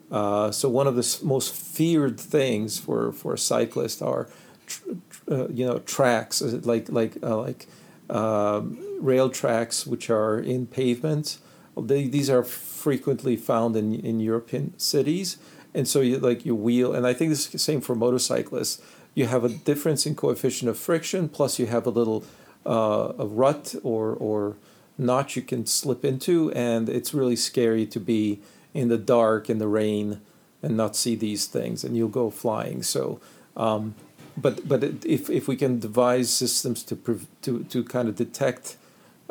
[0.10, 4.27] Uh, so one of the most feared things for, for a cyclist are,
[4.67, 4.89] tr-
[5.30, 7.67] uh, you know, tracks like like like
[8.10, 11.39] um, rail tracks which are in pavements
[11.77, 12.43] they, these are
[12.82, 15.38] frequently found in, in European cities.
[15.74, 18.82] And so you like you wheel, and I think this is the same for motorcyclists.
[19.13, 22.24] You have a difference in coefficient of friction, plus you have a little
[22.65, 24.56] uh, a rut or or
[24.98, 28.39] notch you can slip into, and it's really scary to be
[28.74, 30.20] in the dark in the rain
[30.62, 32.84] and not see these things, and you'll go flying.
[32.84, 33.20] So,
[33.56, 33.96] um,
[34.36, 36.96] but but if if we can devise systems to
[37.41, 38.78] to to kind of detect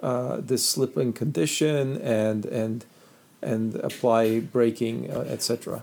[0.03, 2.85] uh, this slipping condition and and
[3.42, 5.83] and apply braking, uh, etc.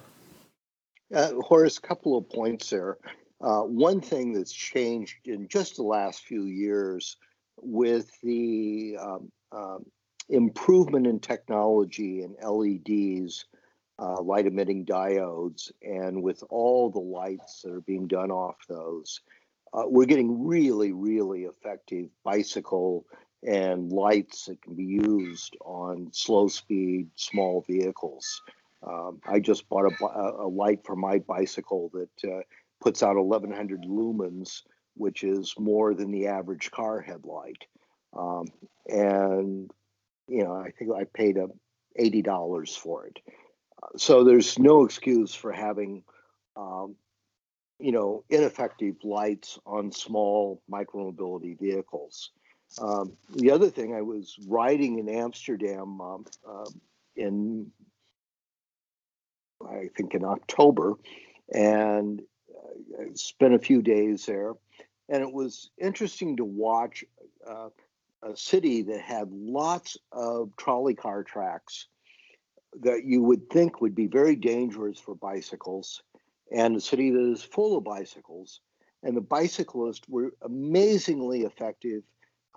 [1.14, 2.98] Uh, Horace, a couple of points there.
[3.40, 7.18] Uh, one thing that's changed in just the last few years
[7.62, 9.86] with the um, um,
[10.30, 13.46] improvement in technology and LEDs,
[14.00, 19.22] uh, light emitting diodes, and with all the lights that are being done off those,
[19.74, 23.06] uh, we're getting really, really effective bicycle
[23.44, 28.42] and lights that can be used on slow speed, small vehicles.
[28.86, 32.42] Um, I just bought a, a, light for my bicycle that uh,
[32.82, 34.62] puts out 1100 lumens,
[34.96, 37.66] which is more than the average car headlight.
[38.18, 38.46] Um,
[38.88, 39.72] and,
[40.28, 41.48] you know, I think I paid a
[42.00, 43.20] $80 for it.
[43.98, 46.04] So there's no excuse for having,
[46.56, 46.96] um,
[47.80, 52.32] you know, ineffective lights on small micromobility vehicles.
[52.82, 56.70] Um, the other thing, I was riding in Amsterdam um, uh,
[57.16, 57.72] in,
[59.66, 60.96] I think, in October,
[61.54, 62.22] and
[63.00, 64.54] I spent a few days there.
[65.10, 67.04] And it was interesting to watch
[67.50, 67.70] uh,
[68.22, 71.88] a city that had lots of trolley car tracks
[72.82, 76.04] that you would think would be very dangerous for bicycles,
[76.52, 78.60] and a city that is full of bicycles.
[79.04, 82.04] And the bicyclists were amazingly effective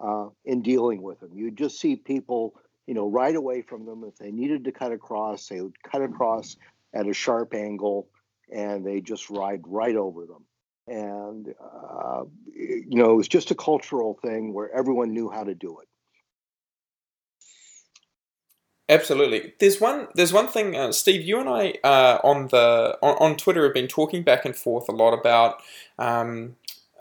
[0.03, 1.31] uh, in dealing with them.
[1.35, 2.55] You just see people,
[2.87, 4.05] you know, right away from them.
[4.07, 6.57] If they needed to cut across, they would cut across
[6.95, 8.09] at a sharp angle,
[8.53, 10.45] and they just ride right over them.
[10.87, 12.25] And uh,
[12.55, 15.89] you know, it was just a cultural thing where everyone knew how to do it.
[18.91, 19.53] Absolutely.
[19.61, 20.09] There's one.
[20.17, 21.23] There's one thing, uh, Steve.
[21.23, 24.89] You and I uh, on the on, on, Twitter have been talking back and forth
[24.89, 25.63] a lot about
[25.97, 26.57] um,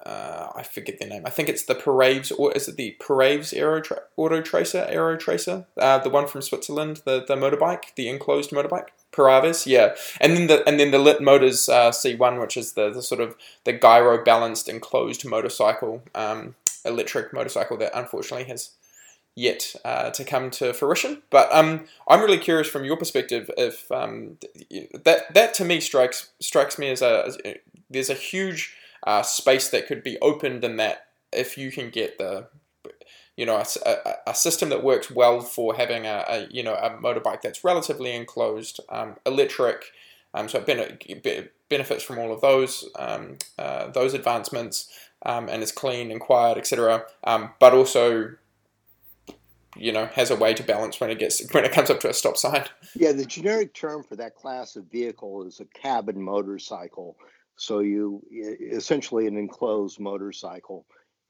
[0.06, 1.24] uh, I forget their name.
[1.26, 5.18] I think it's the Peraves, or is it the Peraves Aero tra- Auto Tracer, Aero
[5.18, 8.88] Tracer, uh, the one from Switzerland, the, the motorbike, the enclosed motorbike.
[9.12, 12.91] Peraves, yeah, and then the and then the Lit Motors uh, C1, which is the,
[12.91, 18.72] the sort of the gyro balanced enclosed motorcycle, um, electric motorcycle that unfortunately has
[19.36, 21.24] yet uh, to come to fruition.
[21.30, 24.38] But um, I'm really curious from your perspective if um,
[25.04, 27.38] that that to me strikes strikes me as a as,
[27.89, 28.76] there's a huge
[29.06, 32.47] uh, space that could be opened in that if you can get the
[33.36, 36.76] you know a, a, a system that works well for having a, a, you know
[36.76, 39.86] a motorbike that's relatively enclosed um, electric
[40.34, 44.89] um, so it benefits from all of those um, uh, those advancements
[45.26, 48.32] um, and is clean and quiet etc um, but also
[49.78, 52.10] you know has a way to balance when it gets when it comes up to
[52.10, 52.66] a stop sign.
[52.95, 57.16] Yeah the generic term for that class of vehicle is a cabin motorcycle
[57.60, 60.86] so you essentially an enclosed motorcycle,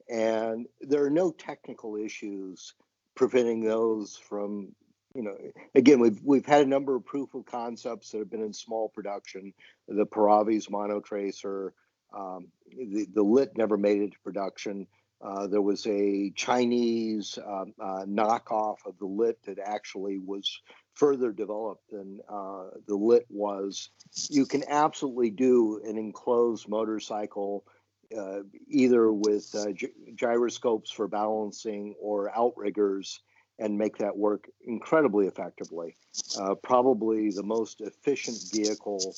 [0.08, 2.76] and there are no technical issues
[3.16, 4.70] preventing those from
[5.16, 5.36] you know
[5.74, 8.90] again we've we've had a number of proof of concepts that have been in small
[8.90, 9.54] production.
[9.88, 11.72] The Peraves MonoTracer
[12.14, 14.88] um, the, the lit never made it to production.
[15.22, 20.62] Uh, there was a chinese um, uh, knockoff of the lit that actually was
[20.96, 23.90] further developed than uh, the lit was
[24.30, 27.64] you can absolutely do an enclosed motorcycle
[28.18, 33.22] uh, either with uh, gy- gyroscopes for balancing or outriggers
[33.60, 35.96] and make that work incredibly effectively.
[36.40, 39.16] Uh, probably the most efficient vehicle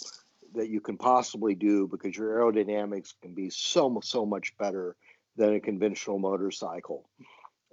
[0.53, 4.95] that you can possibly do because your aerodynamics can be so so much better
[5.37, 7.09] than a conventional motorcycle.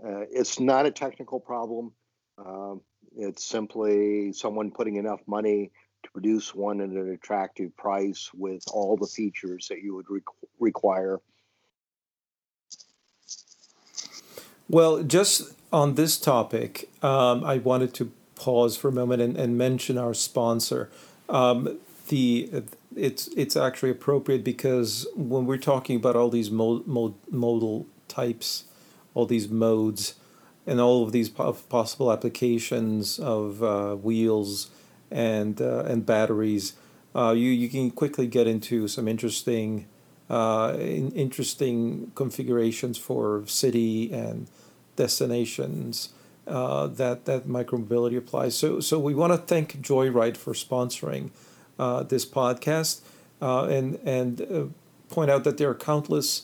[0.04, 1.92] Uh, it's not a technical problem.
[2.38, 2.82] Um,
[3.18, 5.70] it's simply someone putting enough money
[6.04, 10.20] to produce one at an attractive price with all the features that you would re-
[10.60, 11.20] require.
[14.68, 19.58] Well, just on this topic, um, I wanted to pause for a moment and, and
[19.58, 20.90] mention our sponsor.
[21.28, 22.62] Um, the
[22.96, 28.64] it's it's actually appropriate because when we're talking about all these mod, mod, modal types,
[29.14, 30.14] all these modes,
[30.68, 34.70] and all of these possible applications of uh, wheels
[35.10, 36.74] and uh, and batteries,
[37.14, 39.86] uh, you you can quickly get into some interesting
[40.28, 44.48] uh, in, interesting configurations for city and
[44.96, 46.10] destinations
[46.46, 48.54] uh, that that micromobility applies.
[48.54, 51.30] So so we want to thank Joyride for sponsoring
[51.78, 53.00] uh, this podcast
[53.40, 54.74] and and
[55.08, 56.42] point out that there are countless.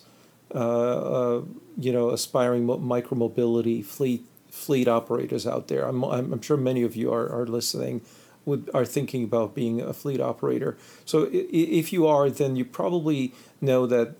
[0.55, 1.43] Uh, uh,
[1.77, 5.85] you know, aspiring micromobility fleet fleet operators out there.
[5.85, 8.03] I'm, I'm sure many of you are, are listening
[8.45, 10.77] would are thinking about being a fleet operator.
[11.05, 14.15] So if you are, then you probably know that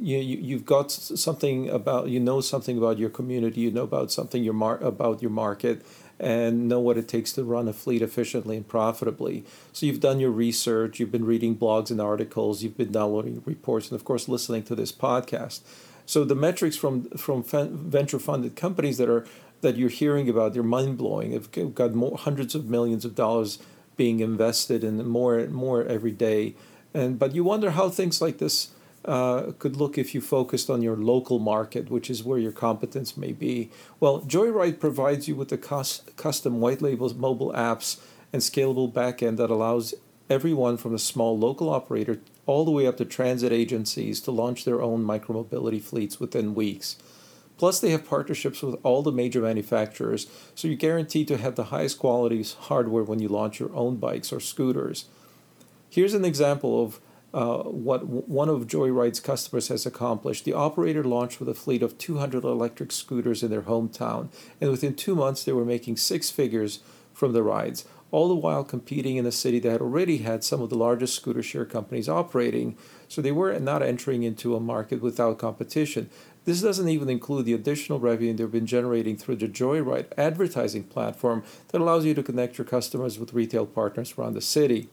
[0.00, 3.60] you, you have got something about you know something about your community.
[3.62, 5.84] You know about something your mar- about your market,
[6.18, 9.44] and know what it takes to run a fleet efficiently and profitably.
[9.72, 11.00] So you've done your research.
[11.00, 12.62] You've been reading blogs and articles.
[12.62, 15.60] You've been downloading reports, and of course listening to this podcast.
[16.06, 19.26] So the metrics from from venture funded companies that are
[19.62, 21.30] that you're hearing about, they're mind blowing.
[21.30, 23.58] They've got more, hundreds of millions of dollars
[23.96, 26.54] being invested in more and more every day.
[26.92, 28.70] And but you wonder how things like this
[29.04, 33.16] uh, could look if you focused on your local market, which is where your competence
[33.16, 33.70] may be.
[34.00, 38.00] Well, Joyride provides you with the custom white label mobile apps
[38.32, 39.94] and scalable backend that allows
[40.30, 44.64] everyone from a small local operator all the way up to transit agencies to launch
[44.64, 46.96] their own micromobility fleets within weeks.
[47.56, 51.64] Plus, they have partnerships with all the major manufacturers, so you're guaranteed to have the
[51.64, 55.04] highest quality hardware when you launch your own bikes or scooters.
[55.88, 56.98] Here's an example of
[57.34, 60.44] uh, what one of Joyride's customers has accomplished.
[60.44, 64.28] The operator launched with a fleet of 200 electric scooters in their hometown,
[64.60, 66.78] and within two months, they were making six figures
[67.12, 70.62] from the rides, all the while competing in a city that had already had some
[70.62, 72.76] of the largest scooter share companies operating.
[73.08, 76.10] So they were not entering into a market without competition.
[76.44, 81.42] This doesn't even include the additional revenue they've been generating through the Joyride advertising platform
[81.68, 84.88] that allows you to connect your customers with retail partners around the city.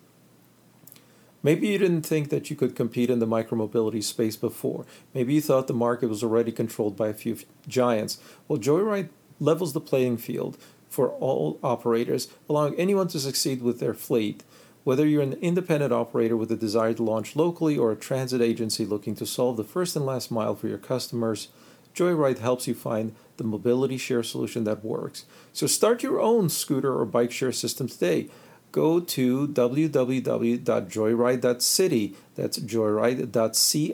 [1.44, 4.86] Maybe you didn't think that you could compete in the micromobility space before.
[5.14, 7.38] Maybe you thought the market was already controlled by a few
[7.68, 8.20] giants.
[8.48, 13.94] Well, Joyride levels the playing field for all operators, allowing anyone to succeed with their
[13.94, 14.44] fleet.
[14.84, 18.86] Whether you're an independent operator with a desire to launch locally or a transit agency
[18.86, 21.50] looking to solve the first and last mile for your customers,
[21.96, 25.26] Joyride helps you find the mobility share solution that works.
[25.54, 28.30] So start your own scooter or bike share system today.
[28.72, 33.94] Go to www.joyride.city, that's joyride.city,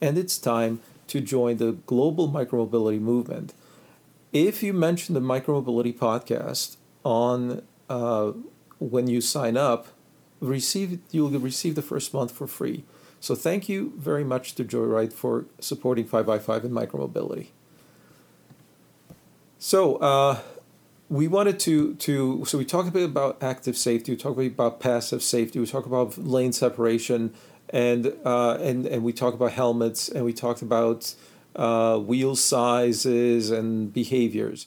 [0.00, 3.54] and it's time to join the global micromobility movement.
[4.32, 8.32] If you mention the Micromobility podcast on uh,
[8.78, 9.88] when you sign up,
[10.40, 12.84] receive you'll receive the first month for free.
[13.20, 17.48] So thank you very much to Joyride for supporting 5by5 and micromobility.
[19.58, 20.40] So uh,
[21.08, 24.80] we wanted to to so we talked a bit about active safety, we talked about
[24.80, 27.32] passive safety, we talked about lane separation,
[27.70, 31.14] and uh, and and we talked about helmets, and we talked about
[31.54, 34.66] uh, wheel sizes and behaviors.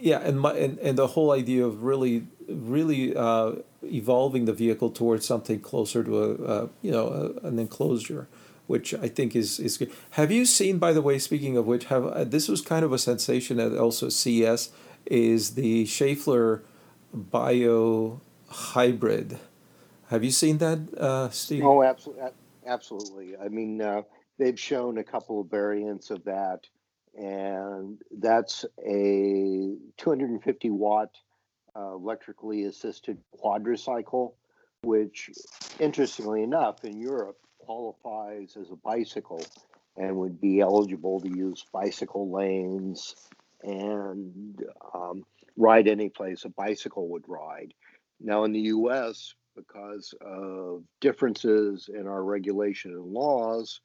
[0.00, 3.52] Yeah, and my and, and the whole idea of really really uh,
[3.82, 7.08] evolving the vehicle towards something closer to a, a you know
[7.42, 8.26] a, an enclosure,
[8.66, 9.92] which I think is is good.
[10.12, 12.92] Have you seen, by the way, speaking of which, have uh, this was kind of
[12.92, 14.70] a sensation at also CES,
[15.06, 16.62] is the Schaeffler
[17.12, 19.38] Bio Hybrid.
[20.08, 21.64] Have you seen that, uh, Steve?
[21.64, 22.24] Oh, absolutely,
[22.66, 23.36] absolutely.
[23.36, 24.02] I mean, uh,
[24.38, 26.66] they've shown a couple of variants of that,
[27.16, 31.10] and that's a 250 watt
[31.76, 34.32] uh, electrically assisted quadricycle,
[34.82, 35.30] which,
[35.78, 39.44] interestingly enough, in Europe qualifies as a bicycle
[39.96, 43.14] and would be eligible to use bicycle lanes
[43.62, 44.62] and
[44.94, 45.24] um,
[45.56, 47.72] ride any place a bicycle would ride.
[48.20, 53.80] Now, in the US, because of differences in our regulation and laws,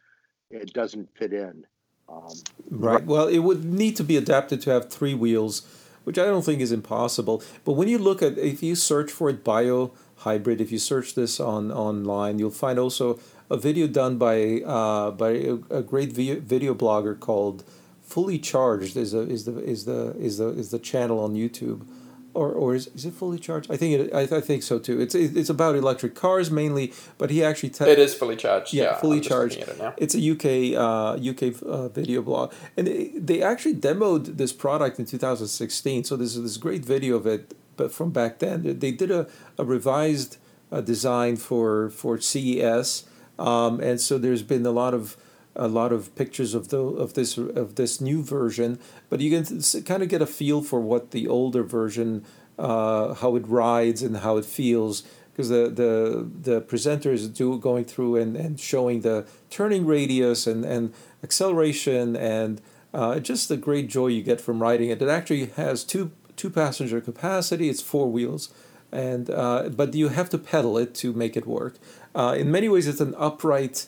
[0.50, 1.64] it doesn't fit in.
[2.08, 2.34] Um,
[2.72, 3.06] right.
[3.06, 5.68] Well, it would need to be adapted to have three wheels,
[6.04, 7.44] which I don't think is impossible.
[7.64, 11.14] But when you look at, if you search for it, bio hybrid, if you search
[11.14, 13.20] this on online, you'll find also
[13.50, 17.64] a video done by uh, by a, a great video blogger called
[18.02, 18.95] Fully Charged.
[18.97, 21.86] is a, is the is the is the is the channel on YouTube
[22.34, 23.72] or or is, is it fully charged?
[23.72, 24.14] I think it.
[24.14, 25.00] I, I think so too.
[25.00, 28.74] It's it's about electric cars mainly, but he actually te- it is fully charged.
[28.74, 29.58] Yeah, yeah fully I'm charged.
[29.58, 34.54] It it's a UK uh, UK uh, video blog, and it, they actually demoed this
[34.54, 36.04] product in 2016.
[36.04, 39.28] So there's this great video of it, but from back then they did a
[39.58, 40.38] a revised
[40.72, 43.06] uh, design for for CES,
[43.40, 45.18] um, and so there's been a lot of
[45.56, 48.80] a lot of pictures of the of this of this new version,
[49.10, 52.24] but you can kind of get a feel for what the older version,
[52.58, 57.58] uh, how it rides and how it feels, because the the the presenter is do
[57.58, 62.62] going through and, and showing the turning radius and and acceleration and
[62.94, 65.02] uh, just the great joy you get from riding it.
[65.02, 67.70] It actually has two two passenger capacity.
[67.70, 68.50] It's four wheels,
[68.92, 71.76] and uh, but you have to pedal it to make it work.
[72.16, 73.88] Uh, in many ways, it's an upright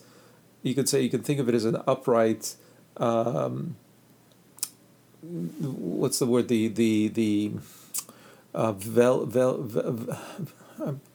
[0.63, 2.55] you could say you can think of it as an upright
[2.97, 3.76] um,
[5.22, 7.51] what's the word the the the
[8.53, 10.17] uh, vel, vel, vel,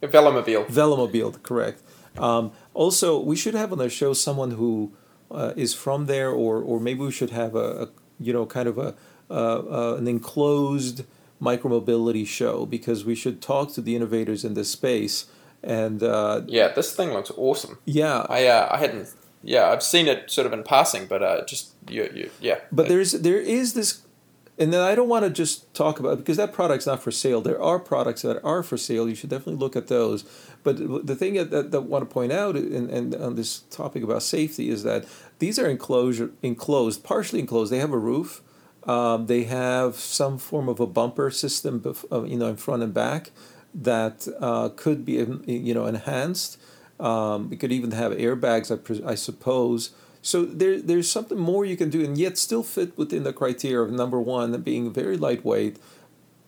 [0.02, 1.82] velomobile velomobile correct.
[2.16, 4.92] Um, also we should have on the show someone who
[5.30, 7.88] uh, is from there or or maybe we should have a, a
[8.18, 8.94] you know kind of a
[9.30, 11.04] uh, an enclosed
[11.42, 15.26] micromobility show because we should talk to the innovators in this space
[15.66, 19.08] and uh, yeah this thing looks awesome yeah i uh, i hadn't
[19.46, 22.58] yeah, I've seen it sort of in passing, but uh, just you, you, yeah.
[22.72, 24.02] But there's there is this,
[24.58, 27.40] and then I don't want to just talk about because that product's not for sale.
[27.40, 29.08] There are products that are for sale.
[29.08, 30.24] You should definitely look at those.
[30.64, 33.60] But the thing that, that, that I want to point out, and, and on this
[33.60, 35.06] topic about safety, is that
[35.38, 37.70] these are enclosure enclosed, partially enclosed.
[37.70, 38.42] They have a roof.
[38.82, 43.30] Um, they have some form of a bumper system, you know, in front and back
[43.82, 45.14] that uh, could be,
[45.46, 46.58] you know, enhanced.
[46.98, 49.90] Um, it could even have airbags, I, pre- I suppose.
[50.22, 53.80] So there, there's something more you can do, and yet still fit within the criteria
[53.86, 55.78] of number one, being very lightweight,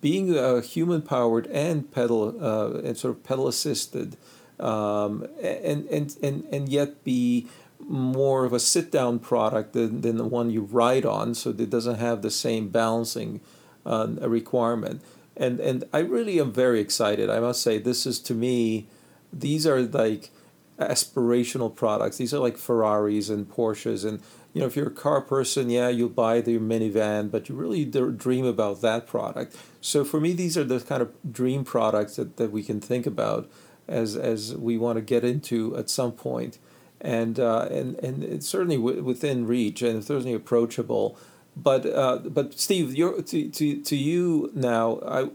[0.01, 4.17] being human powered and pedal uh, and sort of pedal assisted,
[4.59, 7.47] um, and, and and and yet be
[7.81, 11.71] more of a sit down product than, than the one you ride on, so it
[11.71, 13.41] doesn't have the same balancing
[13.87, 15.03] uh, requirement.
[15.39, 17.31] And and I really am very excited.
[17.31, 18.89] I must say, this is to me,
[19.33, 20.31] these are like
[20.79, 22.17] aspirational products.
[22.17, 24.21] These are like Ferraris and Porsches, and
[24.53, 27.85] you know, if you're a car person, yeah, you'll buy the minivan, but you really
[27.85, 29.57] dream about that product.
[29.81, 33.07] So for me, these are the kind of dream products that, that we can think
[33.07, 33.49] about
[33.87, 36.59] as as we want to get into at some point,
[37.01, 41.17] and uh, and and it's certainly w- within reach and certainly approachable.
[41.61, 45.31] But uh, but Steve, you're, to to to you now, I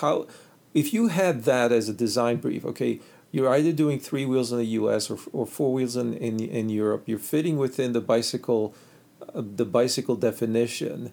[0.00, 0.26] how
[0.74, 3.00] if you had that as a design brief, okay
[3.34, 5.10] you're either doing three wheels in the U.S.
[5.10, 7.04] or, or four wheels in, in, in Europe.
[7.06, 8.74] You're fitting within the bicycle,
[9.22, 11.12] uh, the bicycle definition.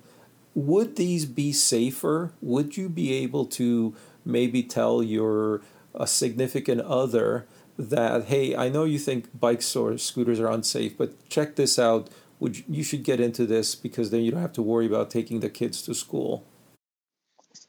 [0.54, 2.34] Would these be safer?
[2.42, 3.96] Would you be able to
[4.26, 5.62] maybe tell your
[5.96, 7.48] a significant other
[7.78, 12.10] that hey i know you think bikes or scooters are unsafe but check this out
[12.40, 15.40] would you, should get into this because then you don't have to worry about taking
[15.40, 16.46] the kids to school.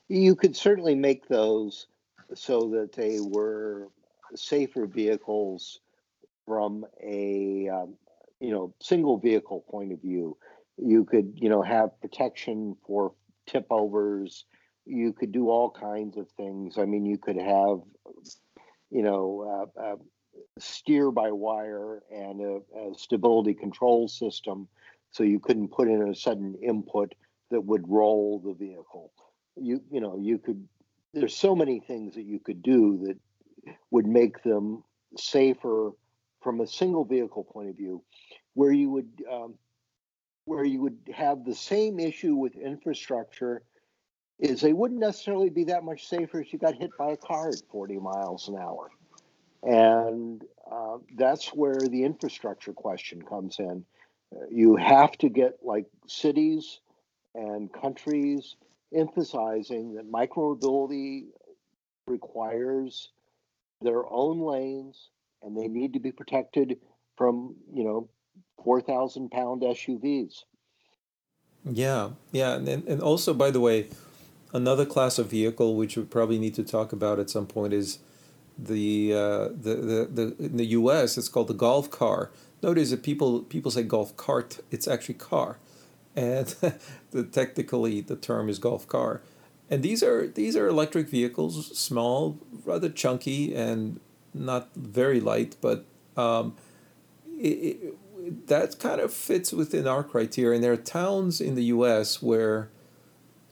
[0.08, 1.86] You could certainly make those
[2.34, 3.88] so that they were
[4.34, 5.80] safer vehicles
[6.46, 7.94] from a um,
[8.40, 10.36] you know single vehicle point of view.
[10.76, 13.12] You could you know have protection for
[13.46, 14.44] tip overs.
[14.86, 16.78] You could do all kinds of things.
[16.78, 17.80] I mean you could have
[18.90, 19.96] you know uh, uh,
[20.58, 24.68] steer by wire and a, a, stability control system
[25.10, 27.14] so you couldn't put in a sudden input
[27.50, 29.12] that would roll the vehicle.
[29.56, 30.66] You you know you could
[31.12, 34.84] there's so many things that you could do that would make them
[35.16, 35.90] safer
[36.40, 38.02] from a single vehicle point of view
[38.54, 39.54] where you would um,
[40.44, 43.62] where you would have the same issue with infrastructure
[44.38, 47.50] is they wouldn't necessarily be that much safer if you got hit by a car
[47.50, 48.90] at 40 miles an hour
[49.62, 53.84] and uh, that's where the infrastructure question comes in
[54.50, 56.80] you have to get like cities
[57.34, 58.56] and countries
[58.94, 61.26] emphasizing that micromobility
[62.06, 63.10] requires
[63.80, 65.10] their own lanes
[65.42, 66.78] and they need to be protected
[67.16, 68.08] from, you know,
[68.64, 70.44] 4,000 pound SUVs.
[71.64, 72.54] Yeah, yeah.
[72.54, 73.88] And, and also, by the way,
[74.52, 77.98] another class of vehicle which we probably need to talk about at some point is
[78.64, 82.30] the, uh, the, the, the in the US, it's called the golf car.
[82.62, 85.58] Notice that people, people say golf cart, it's actually car
[86.16, 86.46] and
[87.10, 89.22] the technically the term is golf car.
[89.68, 94.00] And these are these are electric vehicles, small, rather chunky, and
[94.34, 95.84] not very light, but
[96.16, 96.56] um,
[97.38, 100.56] it, it, that kind of fits within our criteria.
[100.56, 102.20] And there are towns in the U.S.
[102.20, 102.68] where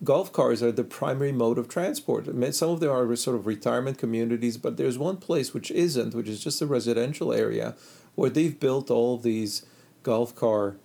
[0.04, 2.26] golf cars are the primary mode of transport.
[2.54, 6.28] Some of them are sort of retirement communities, but there's one place which isn't, which
[6.28, 7.74] is just a residential area,
[8.14, 9.64] where they've built all these
[10.02, 10.76] golf car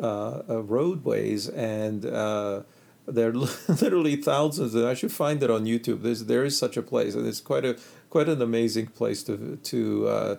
[0.00, 2.62] uh, uh, roadways, and uh,
[3.06, 3.32] there are
[3.68, 4.74] literally thousands.
[4.74, 6.02] And I should find it on YouTube.
[6.02, 7.76] There's there is such a place, and it's quite a
[8.10, 10.36] quite an amazing place to to uh,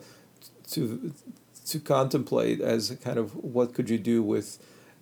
[0.71, 1.13] to
[1.65, 4.59] to contemplate as kind of what could you do with.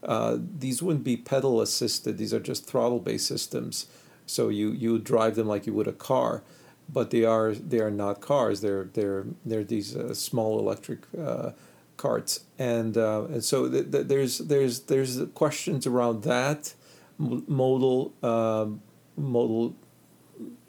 [0.08, 2.18] Uh, these wouldn't be pedal assisted.
[2.18, 3.88] These are just throttle based systems.
[4.26, 6.44] So you you drive them like you would a car,
[6.92, 8.62] but they are they are not cars.
[8.62, 11.52] They're they're they're these uh, small electric uh,
[11.98, 16.74] carts, and uh, and so th- th- there's there's there's questions around that
[17.18, 18.82] modal um,
[19.18, 19.76] modal,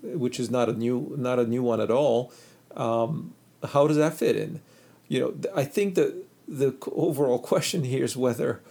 [0.03, 2.33] which is not a new not a new one at all.
[2.77, 3.35] Um,
[3.73, 4.61] how does that fit in?
[5.09, 6.15] You know, I think that
[6.47, 8.63] the overall question here is whether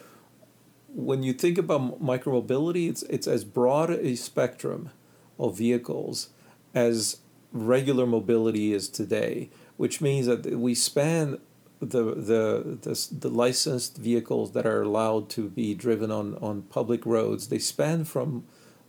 [0.98, 4.90] when you think about micromobility, it's it's as broad a spectrum
[5.38, 6.30] of vehicles
[6.74, 7.18] as
[7.52, 11.40] regular mobility is today, which means that we span
[11.80, 17.06] the, the the the licensed vehicles that are allowed to be driven on on public
[17.06, 17.50] roads.
[17.50, 18.46] They span from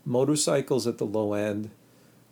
[0.07, 1.71] motorcycles at the low end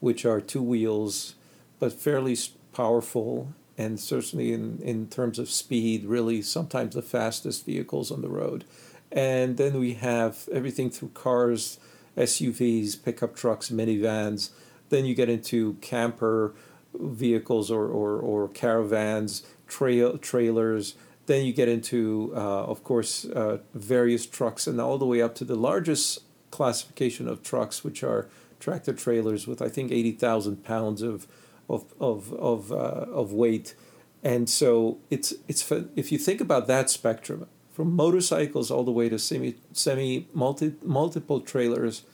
[0.00, 1.34] which are two wheels
[1.78, 2.36] but fairly
[2.72, 8.28] powerful and certainly in, in terms of speed really sometimes the fastest vehicles on the
[8.28, 8.64] road
[9.12, 11.78] and then we have everything through cars
[12.16, 14.50] SUVs pickup trucks minivans
[14.88, 16.54] then you get into camper
[16.94, 20.94] vehicles or, or, or caravans trail trailers.
[21.26, 25.34] Then you get into, uh, of course, uh, various trucks, and all the way up
[25.36, 26.20] to the largest
[26.52, 28.28] classification of trucks, which are
[28.60, 31.26] tractor trailers with I think eighty thousand pounds of
[31.68, 32.74] of of of, uh,
[33.10, 33.74] of weight.
[34.22, 39.06] And so it's it's if you think about that spectrum from motorcycles all the way
[39.10, 42.04] to semi semi multi multiple trailers,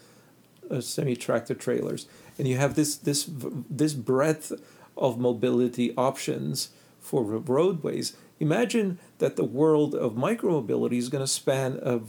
[0.68, 3.30] uh, semi tractor trailers, and you have this this
[3.70, 4.52] this breadth
[4.96, 8.16] of mobility options for roadways.
[8.40, 12.00] Imagine that the world of micromobility is going to span a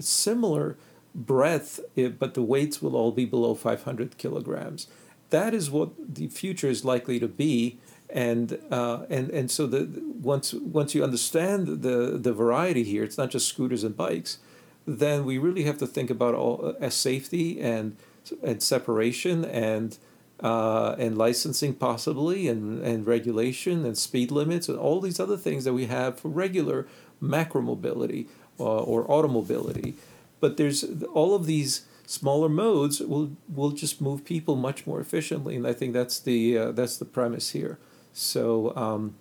[0.00, 0.78] similar
[1.14, 4.86] breadth, eh, but the weights will all be below 500 kilograms.
[5.28, 7.76] That is what the future is likely to be,
[8.10, 9.88] and uh, and and so the
[10.20, 14.38] once once you understand the the variety here, it's not just scooters and bikes.
[14.86, 17.96] Then we really have to think about all uh, safety and
[18.42, 19.98] and separation and
[20.40, 25.64] uh, and licensing possibly and, and regulation and speed limits and all these other things
[25.64, 26.86] that we have for regular
[27.20, 28.28] macro mobility
[28.60, 29.94] uh, or automobility.
[30.40, 35.56] But there's all of these smaller modes will will just move people much more efficiently,
[35.56, 37.78] and I think that's the uh, that's the premise here.
[38.18, 39.14] So, um,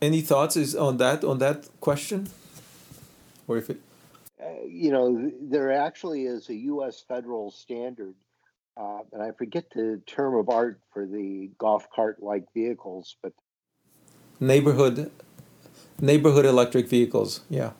[0.00, 2.28] any thoughts is on that on that question,
[3.48, 3.80] or if it.
[4.40, 7.04] Uh, you know, there actually is a U.S.
[7.06, 8.14] federal standard
[8.80, 13.32] uh, and I forget the term of art for the golf cart like vehicles, but
[14.38, 15.10] neighborhood
[16.00, 17.42] neighborhood electric vehicles.
[17.50, 17.72] Yeah.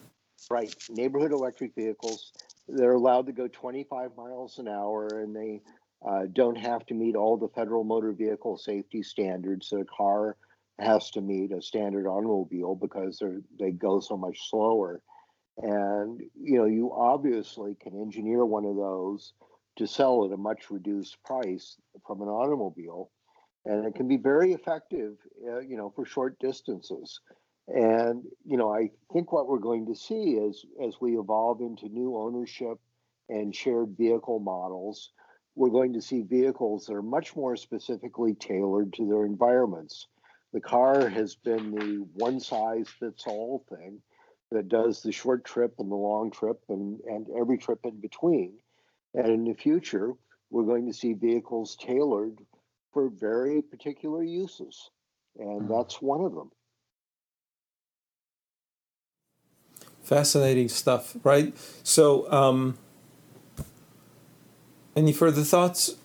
[0.50, 2.32] Right, neighborhood electric vehicles.
[2.68, 5.62] They're allowed to go 25 miles an hour, and they
[6.06, 10.36] uh, don't have to meet all the federal motor vehicle safety standards that a car
[10.78, 13.22] has to meet a standard automobile because
[13.58, 15.02] they go so much slower.
[15.58, 19.34] And you know, you obviously can engineer one of those
[19.76, 21.76] to sell at a much reduced price
[22.06, 23.10] from an automobile,
[23.66, 27.20] and it can be very effective, uh, you know, for short distances.
[27.68, 31.88] And you know, I think what we're going to see is as we evolve into
[31.88, 32.78] new ownership
[33.28, 35.10] and shared vehicle models,
[35.54, 40.06] we're going to see vehicles that are much more specifically tailored to their environments.
[40.52, 44.00] The car has been the one size fits all thing
[44.50, 48.54] that does the short trip and the long trip and, and every trip in between.
[49.14, 50.12] And in the future,
[50.50, 52.38] we're going to see vehicles tailored
[52.92, 54.90] for very particular uses.
[55.38, 55.72] And hmm.
[55.72, 56.50] that's one of them.
[60.02, 61.56] Fascinating stuff, right?
[61.84, 62.78] So, um,
[64.96, 65.96] any further thoughts?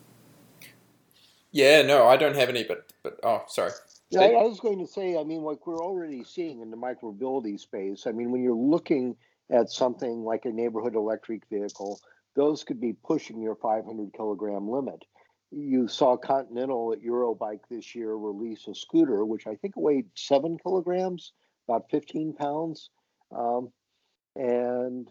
[1.51, 3.71] Yeah, no, I don't have any, but but oh, sorry.
[4.09, 6.77] Yeah, I, I was going to say, I mean, like we're already seeing in the
[6.77, 8.05] micromobility space.
[8.07, 9.15] I mean, when you're looking
[9.49, 11.99] at something like a neighborhood electric vehicle,
[12.35, 15.03] those could be pushing your 500 kilogram limit.
[15.51, 20.57] You saw Continental at Eurobike this year release a scooter, which I think weighed seven
[20.57, 21.31] kilograms,
[21.67, 22.89] about 15 pounds.
[23.31, 23.71] Um,
[24.35, 25.07] and,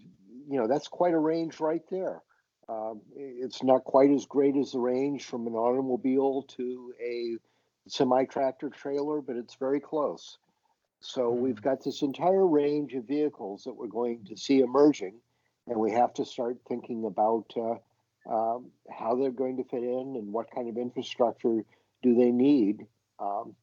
[0.49, 2.23] you know, that's quite a range right there.
[2.69, 7.37] Um, it's not quite as great as the range from an automobile to a
[7.89, 10.39] semi tractor trailer, but it's very close.
[11.01, 11.69] So we've mm-hmm.
[11.69, 15.15] got this entire range of vehicles that we're going to see emerging,
[15.67, 17.77] and we have to start thinking about uh,
[18.33, 21.65] um, how they're going to fit in and what kind of infrastructure
[22.03, 22.87] do they need.
[23.19, 23.55] Um,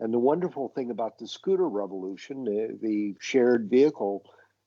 [0.00, 4.24] and the wonderful thing about the scooter revolution, the, the shared vehicle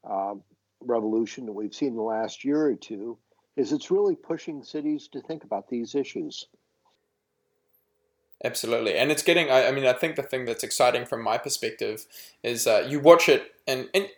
[0.10, 0.36] uh,
[0.80, 3.18] revolution that we've seen in the last year or two,
[3.56, 6.47] is it's really pushing cities to think about these issues.
[8.43, 9.49] Absolutely, and it's getting.
[9.49, 12.06] I, I mean, I think the thing that's exciting from my perspective
[12.43, 14.10] is uh, you watch it, and and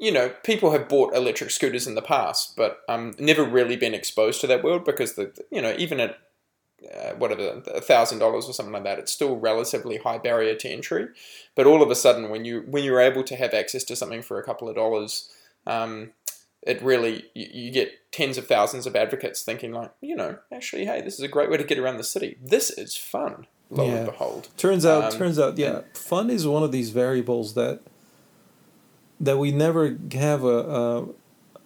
[0.00, 3.94] you know, people have bought electric scooters in the past, but um, never really been
[3.94, 6.18] exposed to that world because the you know even at
[6.94, 10.68] uh, whatever a thousand dollars or something like that, it's still relatively high barrier to
[10.68, 11.08] entry.
[11.54, 14.22] But all of a sudden, when you when you're able to have access to something
[14.22, 15.30] for a couple of dollars,
[15.66, 16.12] um,
[16.62, 20.84] it really you, you, get tens of thousands of advocates thinking like, you know, actually,
[20.84, 22.36] hey, this is a great way to get around the city.
[22.42, 23.46] This is fun.
[23.70, 23.94] Lo yeah.
[23.94, 27.80] and behold, turns out, um, turns out, yeah, fun is one of these variables that
[29.20, 30.58] that we never have a.
[30.58, 31.06] a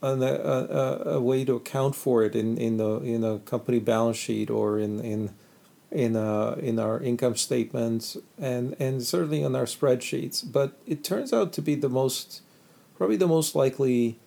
[0.03, 4.17] a, a, a way to account for it in, in the in a company balance
[4.17, 5.35] sheet or in in
[5.91, 10.45] in uh, in our income statements and and certainly in our spreadsheets.
[10.51, 12.43] But it turns out to be the most
[12.97, 14.19] probably the most likely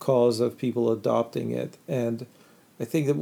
[0.00, 1.78] cause of people adopting it.
[1.86, 2.26] And
[2.80, 3.14] I think that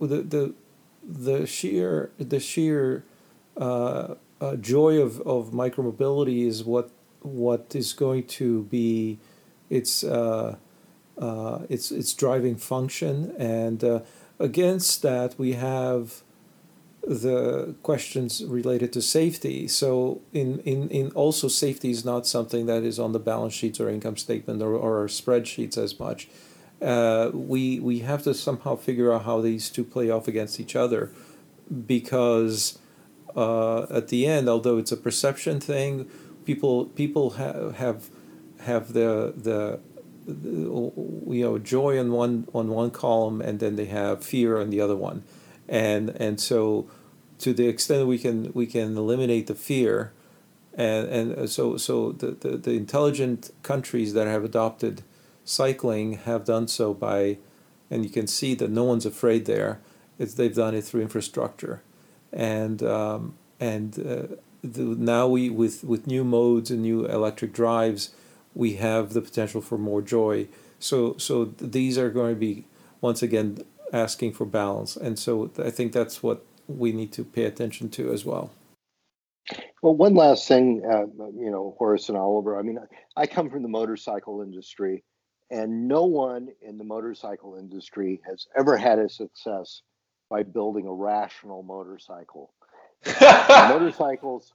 [0.00, 0.54] the the
[1.02, 3.04] the sheer the sheer
[3.56, 6.90] uh, uh, joy of, of micromobility is what
[7.20, 9.18] what is going to be
[9.68, 10.56] its uh,
[11.18, 13.34] uh its its driving function.
[13.38, 14.00] And uh,
[14.38, 16.22] against that, we have
[17.02, 19.66] the questions related to safety.
[19.68, 23.80] So in, in, in also safety is not something that is on the balance sheets
[23.80, 26.28] or income statement or, or spreadsheets as much.
[26.82, 30.74] Uh, we we have to somehow figure out how these two play off against each
[30.74, 31.10] other,
[31.86, 32.78] because
[33.36, 36.08] uh, at the end, although it's a perception thing,
[36.46, 38.08] people people have have
[38.60, 39.80] have the, the
[40.26, 40.60] the
[41.28, 44.80] you know joy on one on one column and then they have fear on the
[44.80, 45.22] other one
[45.70, 46.86] and and so
[47.38, 50.12] to the extent we can we can eliminate the fear
[50.74, 55.02] and and so so the, the, the intelligent countries that have adopted
[55.44, 57.38] cycling have done so by
[57.90, 59.80] and you can see that no one's afraid there
[60.20, 61.82] it's they've done it through infrastructure.
[62.32, 68.10] And um, and uh, the, now we with with new modes and new electric drives
[68.54, 70.46] we have the potential for more joy.
[70.78, 72.66] So so these are going to be
[73.00, 74.96] once again asking for balance.
[74.96, 78.50] And so I think that's what we need to pay attention to as well.
[79.82, 82.58] Well, one last thing, uh, you know, Horace and Oliver.
[82.58, 82.78] I mean,
[83.16, 85.02] I come from the motorcycle industry,
[85.50, 89.82] and no one in the motorcycle industry has ever had a success
[90.28, 92.52] by building a rational motorcycle.
[93.20, 94.52] motorcycles,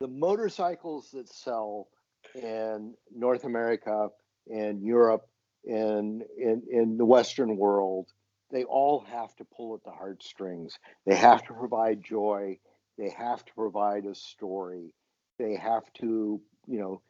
[0.00, 1.88] the motorcycles that sell
[2.34, 4.08] in North America,
[4.52, 5.28] and Europe,
[5.64, 8.12] and in in the Western world
[8.50, 10.78] they all have to pull at the heartstrings.
[11.04, 12.58] They have to provide joy.
[12.98, 14.92] They have to provide a story.
[15.38, 17.02] They have to, you know,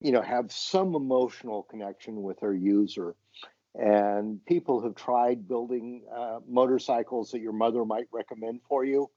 [0.00, 3.14] you know, have some emotional connection with their user.
[3.74, 9.10] And people have tried building uh, motorcycles that your mother might recommend for you,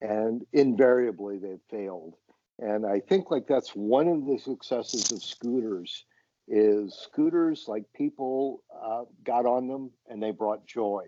[0.00, 2.14] and invariably they've failed.
[2.58, 6.04] And I think like that's one of the successes of scooters
[6.48, 11.04] is scooters like people uh, got on them and they brought joy.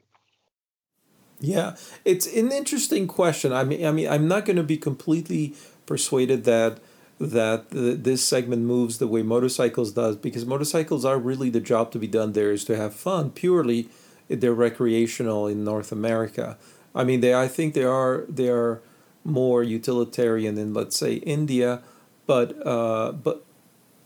[1.41, 3.53] Yeah, it's an interesting question.
[3.53, 5.55] I mean, I mean, I'm not going to be completely
[5.87, 6.79] persuaded that
[7.19, 11.93] that the, this segment moves the way motorcycles does because motorcycles are really the job
[11.93, 13.91] to be done there is to have fun purely
[14.39, 16.57] they're recreational in North America.
[16.95, 18.81] I mean, they I think they are they are
[19.25, 21.83] more utilitarian in let's say India,
[22.27, 23.45] but uh, but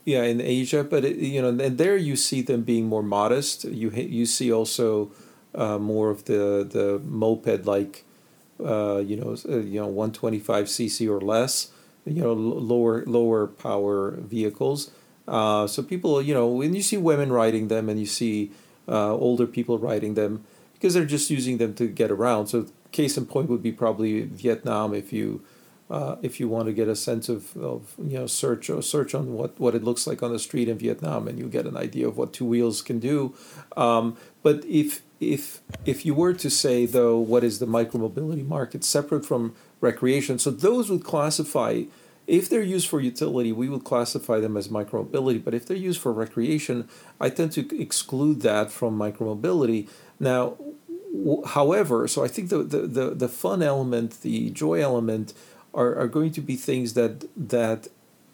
[0.05, 3.65] yeah, in Asia, but it, you know, and there you see them being more modest.
[3.65, 5.11] You you see also
[5.55, 8.05] uh, more of the the moped like,
[8.63, 11.71] uh, you know, uh, you know, one twenty five cc or less.
[12.05, 14.91] You know, lower lower power vehicles.
[15.27, 18.51] Uh, so people, you know, when you see women riding them and you see
[18.87, 20.45] uh, older people riding them,
[20.75, 22.49] because they're just using them to get around.
[22.49, 25.41] So case in point would be probably Vietnam if you
[25.91, 29.15] uh, if you want to get a sense of, of you know search or search
[29.15, 31.77] on what, what it looks like on the street in Vietnam and you get an
[31.77, 33.35] idea of what two wheels can do.
[33.77, 38.83] Um, but if if if you were to say though what is the micromobility market
[38.85, 41.83] separate from recreation, so those would classify
[42.27, 45.45] if they're used for utility, we would classify them as micromobility.
[45.45, 46.89] But if they're used for recreation,
[47.21, 49.89] I tend to exclude that from micromobility.
[50.19, 50.57] Now,
[51.49, 55.35] however, so I think the, the, the, the fun element, the joy element,
[55.75, 57.89] are, are going to be things that that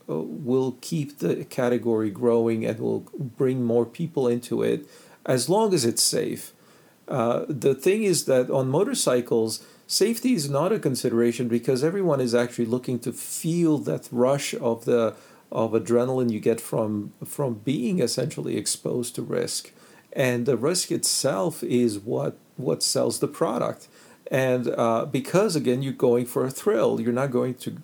[0.09, 4.89] uh, will keep the category growing and will bring more people into it
[5.27, 6.53] as long as it's safe.
[7.09, 12.35] Uh, the thing is that on motorcycles, safety is not a consideration because everyone is
[12.35, 15.15] actually looking to feel that rush of the
[15.53, 19.73] of adrenaline you get from from being essentially exposed to risk,
[20.13, 23.89] and the risk itself is what what sells the product.
[24.31, 27.79] And uh, because, again, you're going for a thrill, you're not going to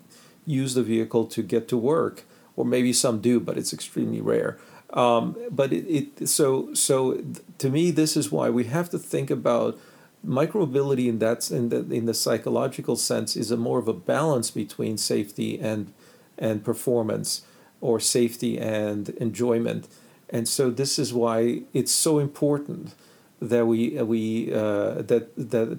[0.46, 2.24] use the vehicle to get to work,
[2.54, 4.58] or maybe some do, but it's extremely rare.
[4.90, 7.20] Um, but it, it so so
[7.58, 9.78] to me, this is why we have to think about
[10.26, 14.50] micromobility in that in the in the psychological sense is a more of a balance
[14.50, 15.92] between safety and
[16.38, 17.42] and performance
[17.80, 19.86] or safety and enjoyment
[20.28, 22.94] and so this is why it's so important
[23.40, 25.78] that we uh, we uh, that that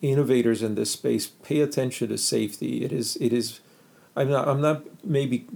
[0.00, 2.84] innovators in this space pay attention to safety.
[2.84, 3.60] It is it is,
[4.16, 5.46] I'm not I'm not maybe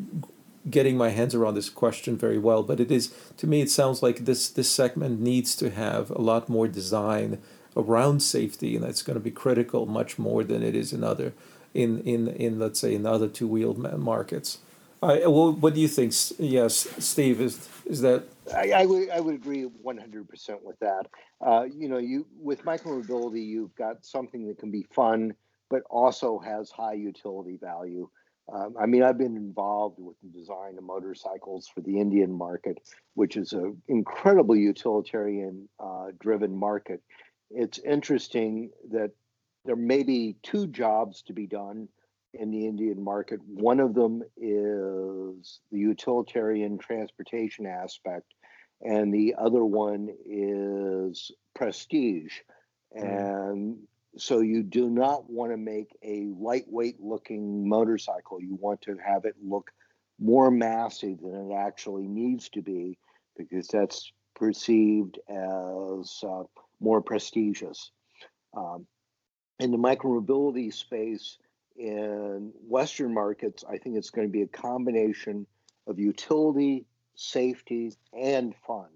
[0.68, 4.02] getting my hands around this question very well, but it is to me it sounds
[4.02, 7.38] like this this segment needs to have a lot more design
[7.76, 11.32] around safety, and that's going to be critical much more than it is in other
[11.74, 14.58] in in in let's say in other two wheeled markets.
[15.02, 16.12] I well, what do you think?
[16.38, 18.24] Yes, Steve is is that
[18.54, 21.06] I, I, would I would agree 100% with that.
[21.44, 25.34] Uh, you know, you with micromobility, you've got something that can be fun,
[25.70, 28.08] but also has high utility value.
[28.52, 32.78] Um, I mean, I've been involved with the design of motorcycles for the Indian market,
[33.14, 37.02] which is an incredibly utilitarian uh, driven market.
[37.50, 39.10] It's interesting that
[39.64, 41.88] there may be two jobs to be done
[42.34, 43.40] in the Indian market.
[43.46, 48.32] One of them is the utilitarian transportation aspect,
[48.80, 52.34] and the other one is prestige.
[52.96, 53.02] Mm.
[53.02, 53.78] And
[54.16, 58.40] so you do not want to make a lightweight looking motorcycle.
[58.40, 59.70] You want to have it look
[60.20, 62.98] more massive than it actually needs to be
[63.36, 66.42] because that's perceived as uh,
[66.80, 67.90] more prestigious.
[68.56, 68.86] Um,
[69.60, 71.38] in the micromobility space,
[71.78, 75.46] in Western markets, I think it's going to be a combination
[75.86, 78.88] of utility, safety, and fun.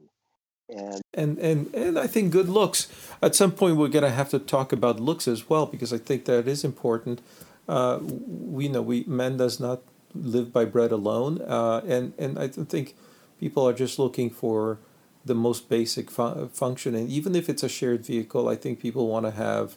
[0.68, 2.88] And, and and and I think good looks.
[3.20, 5.98] At some point, we're going to have to talk about looks as well because I
[5.98, 7.20] think that is important.
[7.68, 9.82] Uh, we know we man does not
[10.14, 12.94] live by bread alone, uh, and and I think
[13.38, 14.78] people are just looking for
[15.24, 16.94] the most basic fu- function.
[16.94, 19.76] And even if it's a shared vehicle, I think people want to have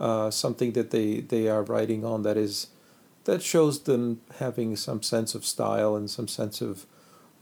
[0.00, 2.68] uh, something that they, they are writing on that is
[3.24, 6.86] that shows them having some sense of style and some sense of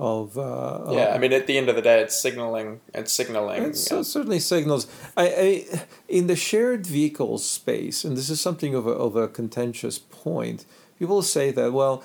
[0.00, 1.12] of uh, yeah.
[1.12, 2.80] I mean, at the end of the day, it's signaling.
[2.94, 3.62] It's signaling.
[3.64, 4.86] It certainly signals.
[5.16, 9.26] I, I in the shared vehicles space, and this is something of a of a
[9.26, 10.66] contentious point.
[10.98, 12.04] People say that well,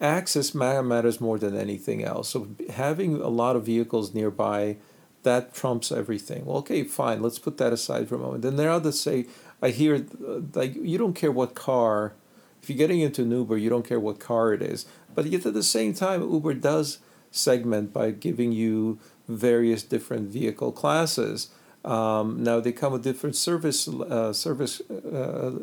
[0.00, 2.30] access matters more than anything else.
[2.30, 4.76] So having a lot of vehicles nearby
[5.24, 6.46] that trumps everything.
[6.46, 7.20] Well, okay, fine.
[7.20, 8.42] Let's put that aside for a moment.
[8.42, 9.26] Then there are others say,
[9.64, 10.04] I hear
[10.54, 12.12] like you don't care what car.
[12.62, 14.84] If you're getting into an Uber, you don't care what car it is.
[15.14, 16.98] But yet at the same time, Uber does
[17.30, 21.48] segment by giving you various different vehicle classes.
[21.82, 25.60] Um, now they come with different service uh, service uh,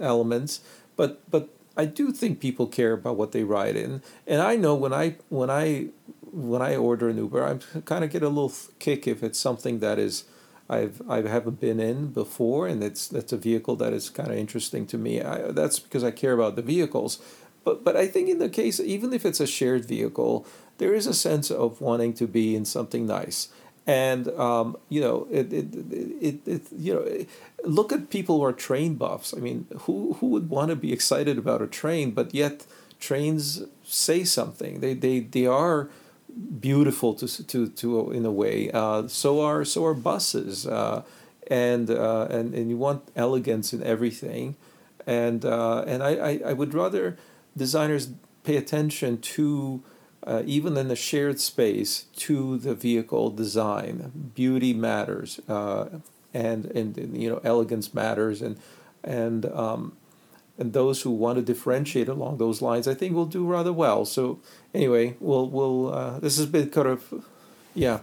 [0.00, 0.60] elements,
[0.96, 4.74] but but I do think people care about what they ride in, and I know
[4.74, 5.90] when I when I
[6.32, 9.78] when I order an Uber, I kind of get a little kick if it's something
[9.78, 10.24] that is
[10.68, 14.36] I've I haven't been in before, and it's that's a vehicle that is kind of
[14.36, 15.20] interesting to me.
[15.20, 17.18] I, that's because I care about the vehicles,
[17.64, 20.46] but but I think in the case even if it's a shared vehicle,
[20.78, 23.48] there is a sense of wanting to be in something nice.
[23.86, 25.66] And um, you know it, it,
[26.22, 27.26] it, it, you know
[27.64, 29.34] look at people who are train buffs.
[29.36, 32.64] I mean who who would want to be excited about a train but yet
[32.98, 34.80] trains say something?
[34.80, 35.90] They they, they are
[36.60, 41.02] beautiful to to to in a way uh, so are so are buses uh,
[41.48, 44.56] and uh, and and you want elegance in everything
[45.06, 47.16] and uh, and I, I, I would rather
[47.56, 48.10] designers
[48.42, 49.82] pay attention to
[50.26, 54.30] uh, even in the shared space, to the vehicle design.
[54.34, 55.88] Beauty matters, uh,
[56.32, 58.58] and, and you know elegance matters, and
[59.02, 59.96] and um,
[60.58, 64.04] and those who want to differentiate along those lines, I think will do rather well.
[64.04, 64.40] So
[64.72, 67.24] anyway, we'll we'll uh, this has been kind of
[67.74, 68.00] yeah.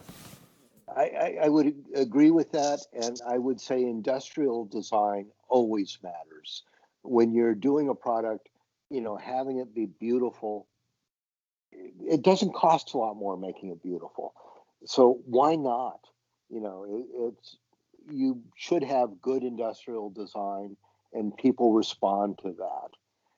[0.94, 6.64] I, I, would agree with that, and I would say industrial design always matters.
[7.04, 8.50] When you're doing a product,
[8.90, 10.68] you know, having it be beautiful
[11.72, 14.34] it doesn't cost a lot more making it beautiful.
[14.86, 16.00] So why not?
[16.50, 17.58] You know, it, it's
[18.10, 20.76] you should have good industrial design,
[21.14, 22.90] and people respond to that.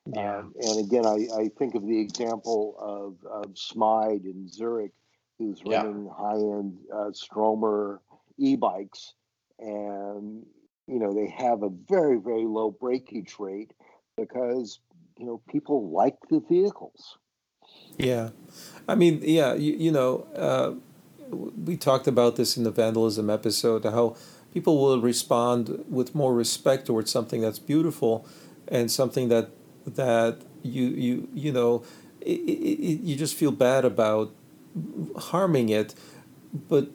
[0.05, 0.39] Yeah.
[0.39, 4.91] Um, and again, I, I think of the example of, of Smide in Zurich,
[5.37, 5.77] who's yeah.
[5.77, 8.01] running high-end uh, Stromer
[8.37, 9.13] e-bikes,
[9.59, 10.45] and
[10.87, 13.71] you know they have a very very low breakage rate
[14.17, 14.79] because
[15.17, 17.17] you know people like the vehicles.
[17.97, 18.29] Yeah,
[18.87, 20.73] I mean, yeah, you, you know, uh,
[21.31, 24.15] we talked about this in the vandalism episode how
[24.53, 28.25] people will respond with more respect towards something that's beautiful
[28.67, 29.49] and something that
[29.85, 31.83] that you you you know
[32.21, 34.31] it, it, you just feel bad about
[35.17, 35.93] harming it.
[36.69, 36.89] But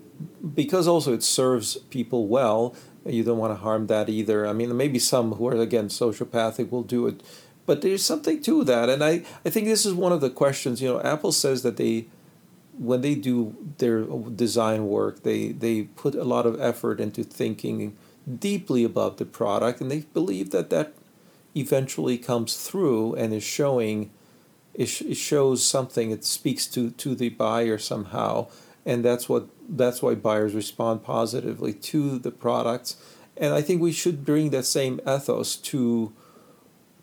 [0.55, 4.47] because also it serves people well you don't want to harm that either.
[4.47, 7.23] I mean maybe some who are again sociopathic will do it.
[7.67, 10.81] But there's something to that, and I, I think this is one of the questions.
[10.81, 12.07] You know, Apple says that they,
[12.79, 17.97] when they do their design work, they they put a lot of effort into thinking
[18.39, 20.95] deeply about the product, and they believe that that
[21.55, 24.11] eventually comes through and is showing,
[24.75, 26.11] it, it shows something.
[26.11, 28.49] It speaks to to the buyer somehow,
[28.87, 32.97] and that's what that's why buyers respond positively to the products.
[33.37, 36.13] And I think we should bring that same ethos to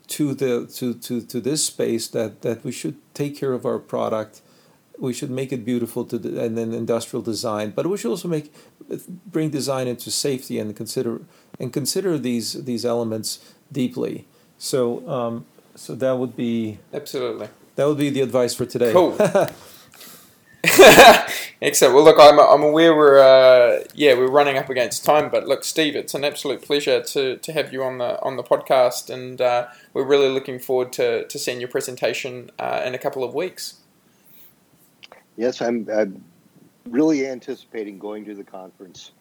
[0.07, 3.80] to the to, to, to this space that, that we should take care of our
[3.80, 4.41] product
[5.00, 8.28] we should make it beautiful to the, and then industrial design but we should also
[8.28, 8.54] make
[9.26, 11.22] bring design into safety and consider
[11.60, 14.26] and consider these these elements deeply
[14.58, 19.18] so um, so that would be absolutely that would be the advice for today cool
[21.62, 21.93] Excellent.
[21.93, 25.64] Well, look, I'm, I'm aware we're uh, yeah we're running up against time, but look,
[25.64, 29.39] Steve, it's an absolute pleasure to, to have you on the on the podcast, and
[29.39, 33.34] uh, we're really looking forward to, to seeing your presentation uh, in a couple of
[33.34, 33.76] weeks.
[35.38, 36.24] Yes, I'm, I'm
[36.90, 39.12] really anticipating going to the conference.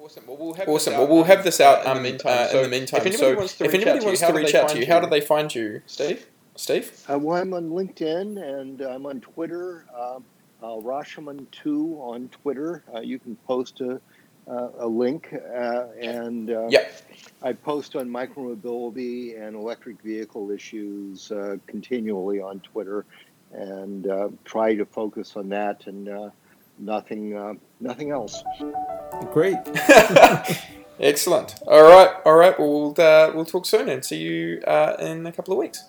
[0.00, 0.24] Awesome.
[0.26, 0.92] Well, we'll have awesome.
[0.92, 2.32] This out, well, we'll have this out um, in the meantime.
[2.32, 4.54] Uh, so in the meantime, if anybody so wants to reach, out, to you, reach
[4.54, 6.26] out to you, how do they find you, Steve?
[6.54, 7.04] Steve?
[7.08, 9.86] Uh, well, I'm on LinkedIn and I'm on Twitter.
[9.94, 10.20] Uh,
[10.62, 12.82] uh, Rashomon2 on Twitter.
[12.94, 14.00] Uh, you can post a,
[14.48, 15.32] uh, a link.
[15.32, 17.02] Uh, and uh, yep.
[17.42, 23.04] I post on micromobility and electric vehicle issues uh, continually on Twitter
[23.52, 26.30] and uh, try to focus on that and uh,
[26.78, 28.42] nothing, uh, nothing else.
[29.32, 29.56] Great.
[31.00, 31.54] Excellent.
[31.66, 32.10] All right.
[32.24, 32.58] All right.
[32.58, 34.56] Well, we'll, we'll talk soon and see you
[34.98, 35.84] in a couple of weeks.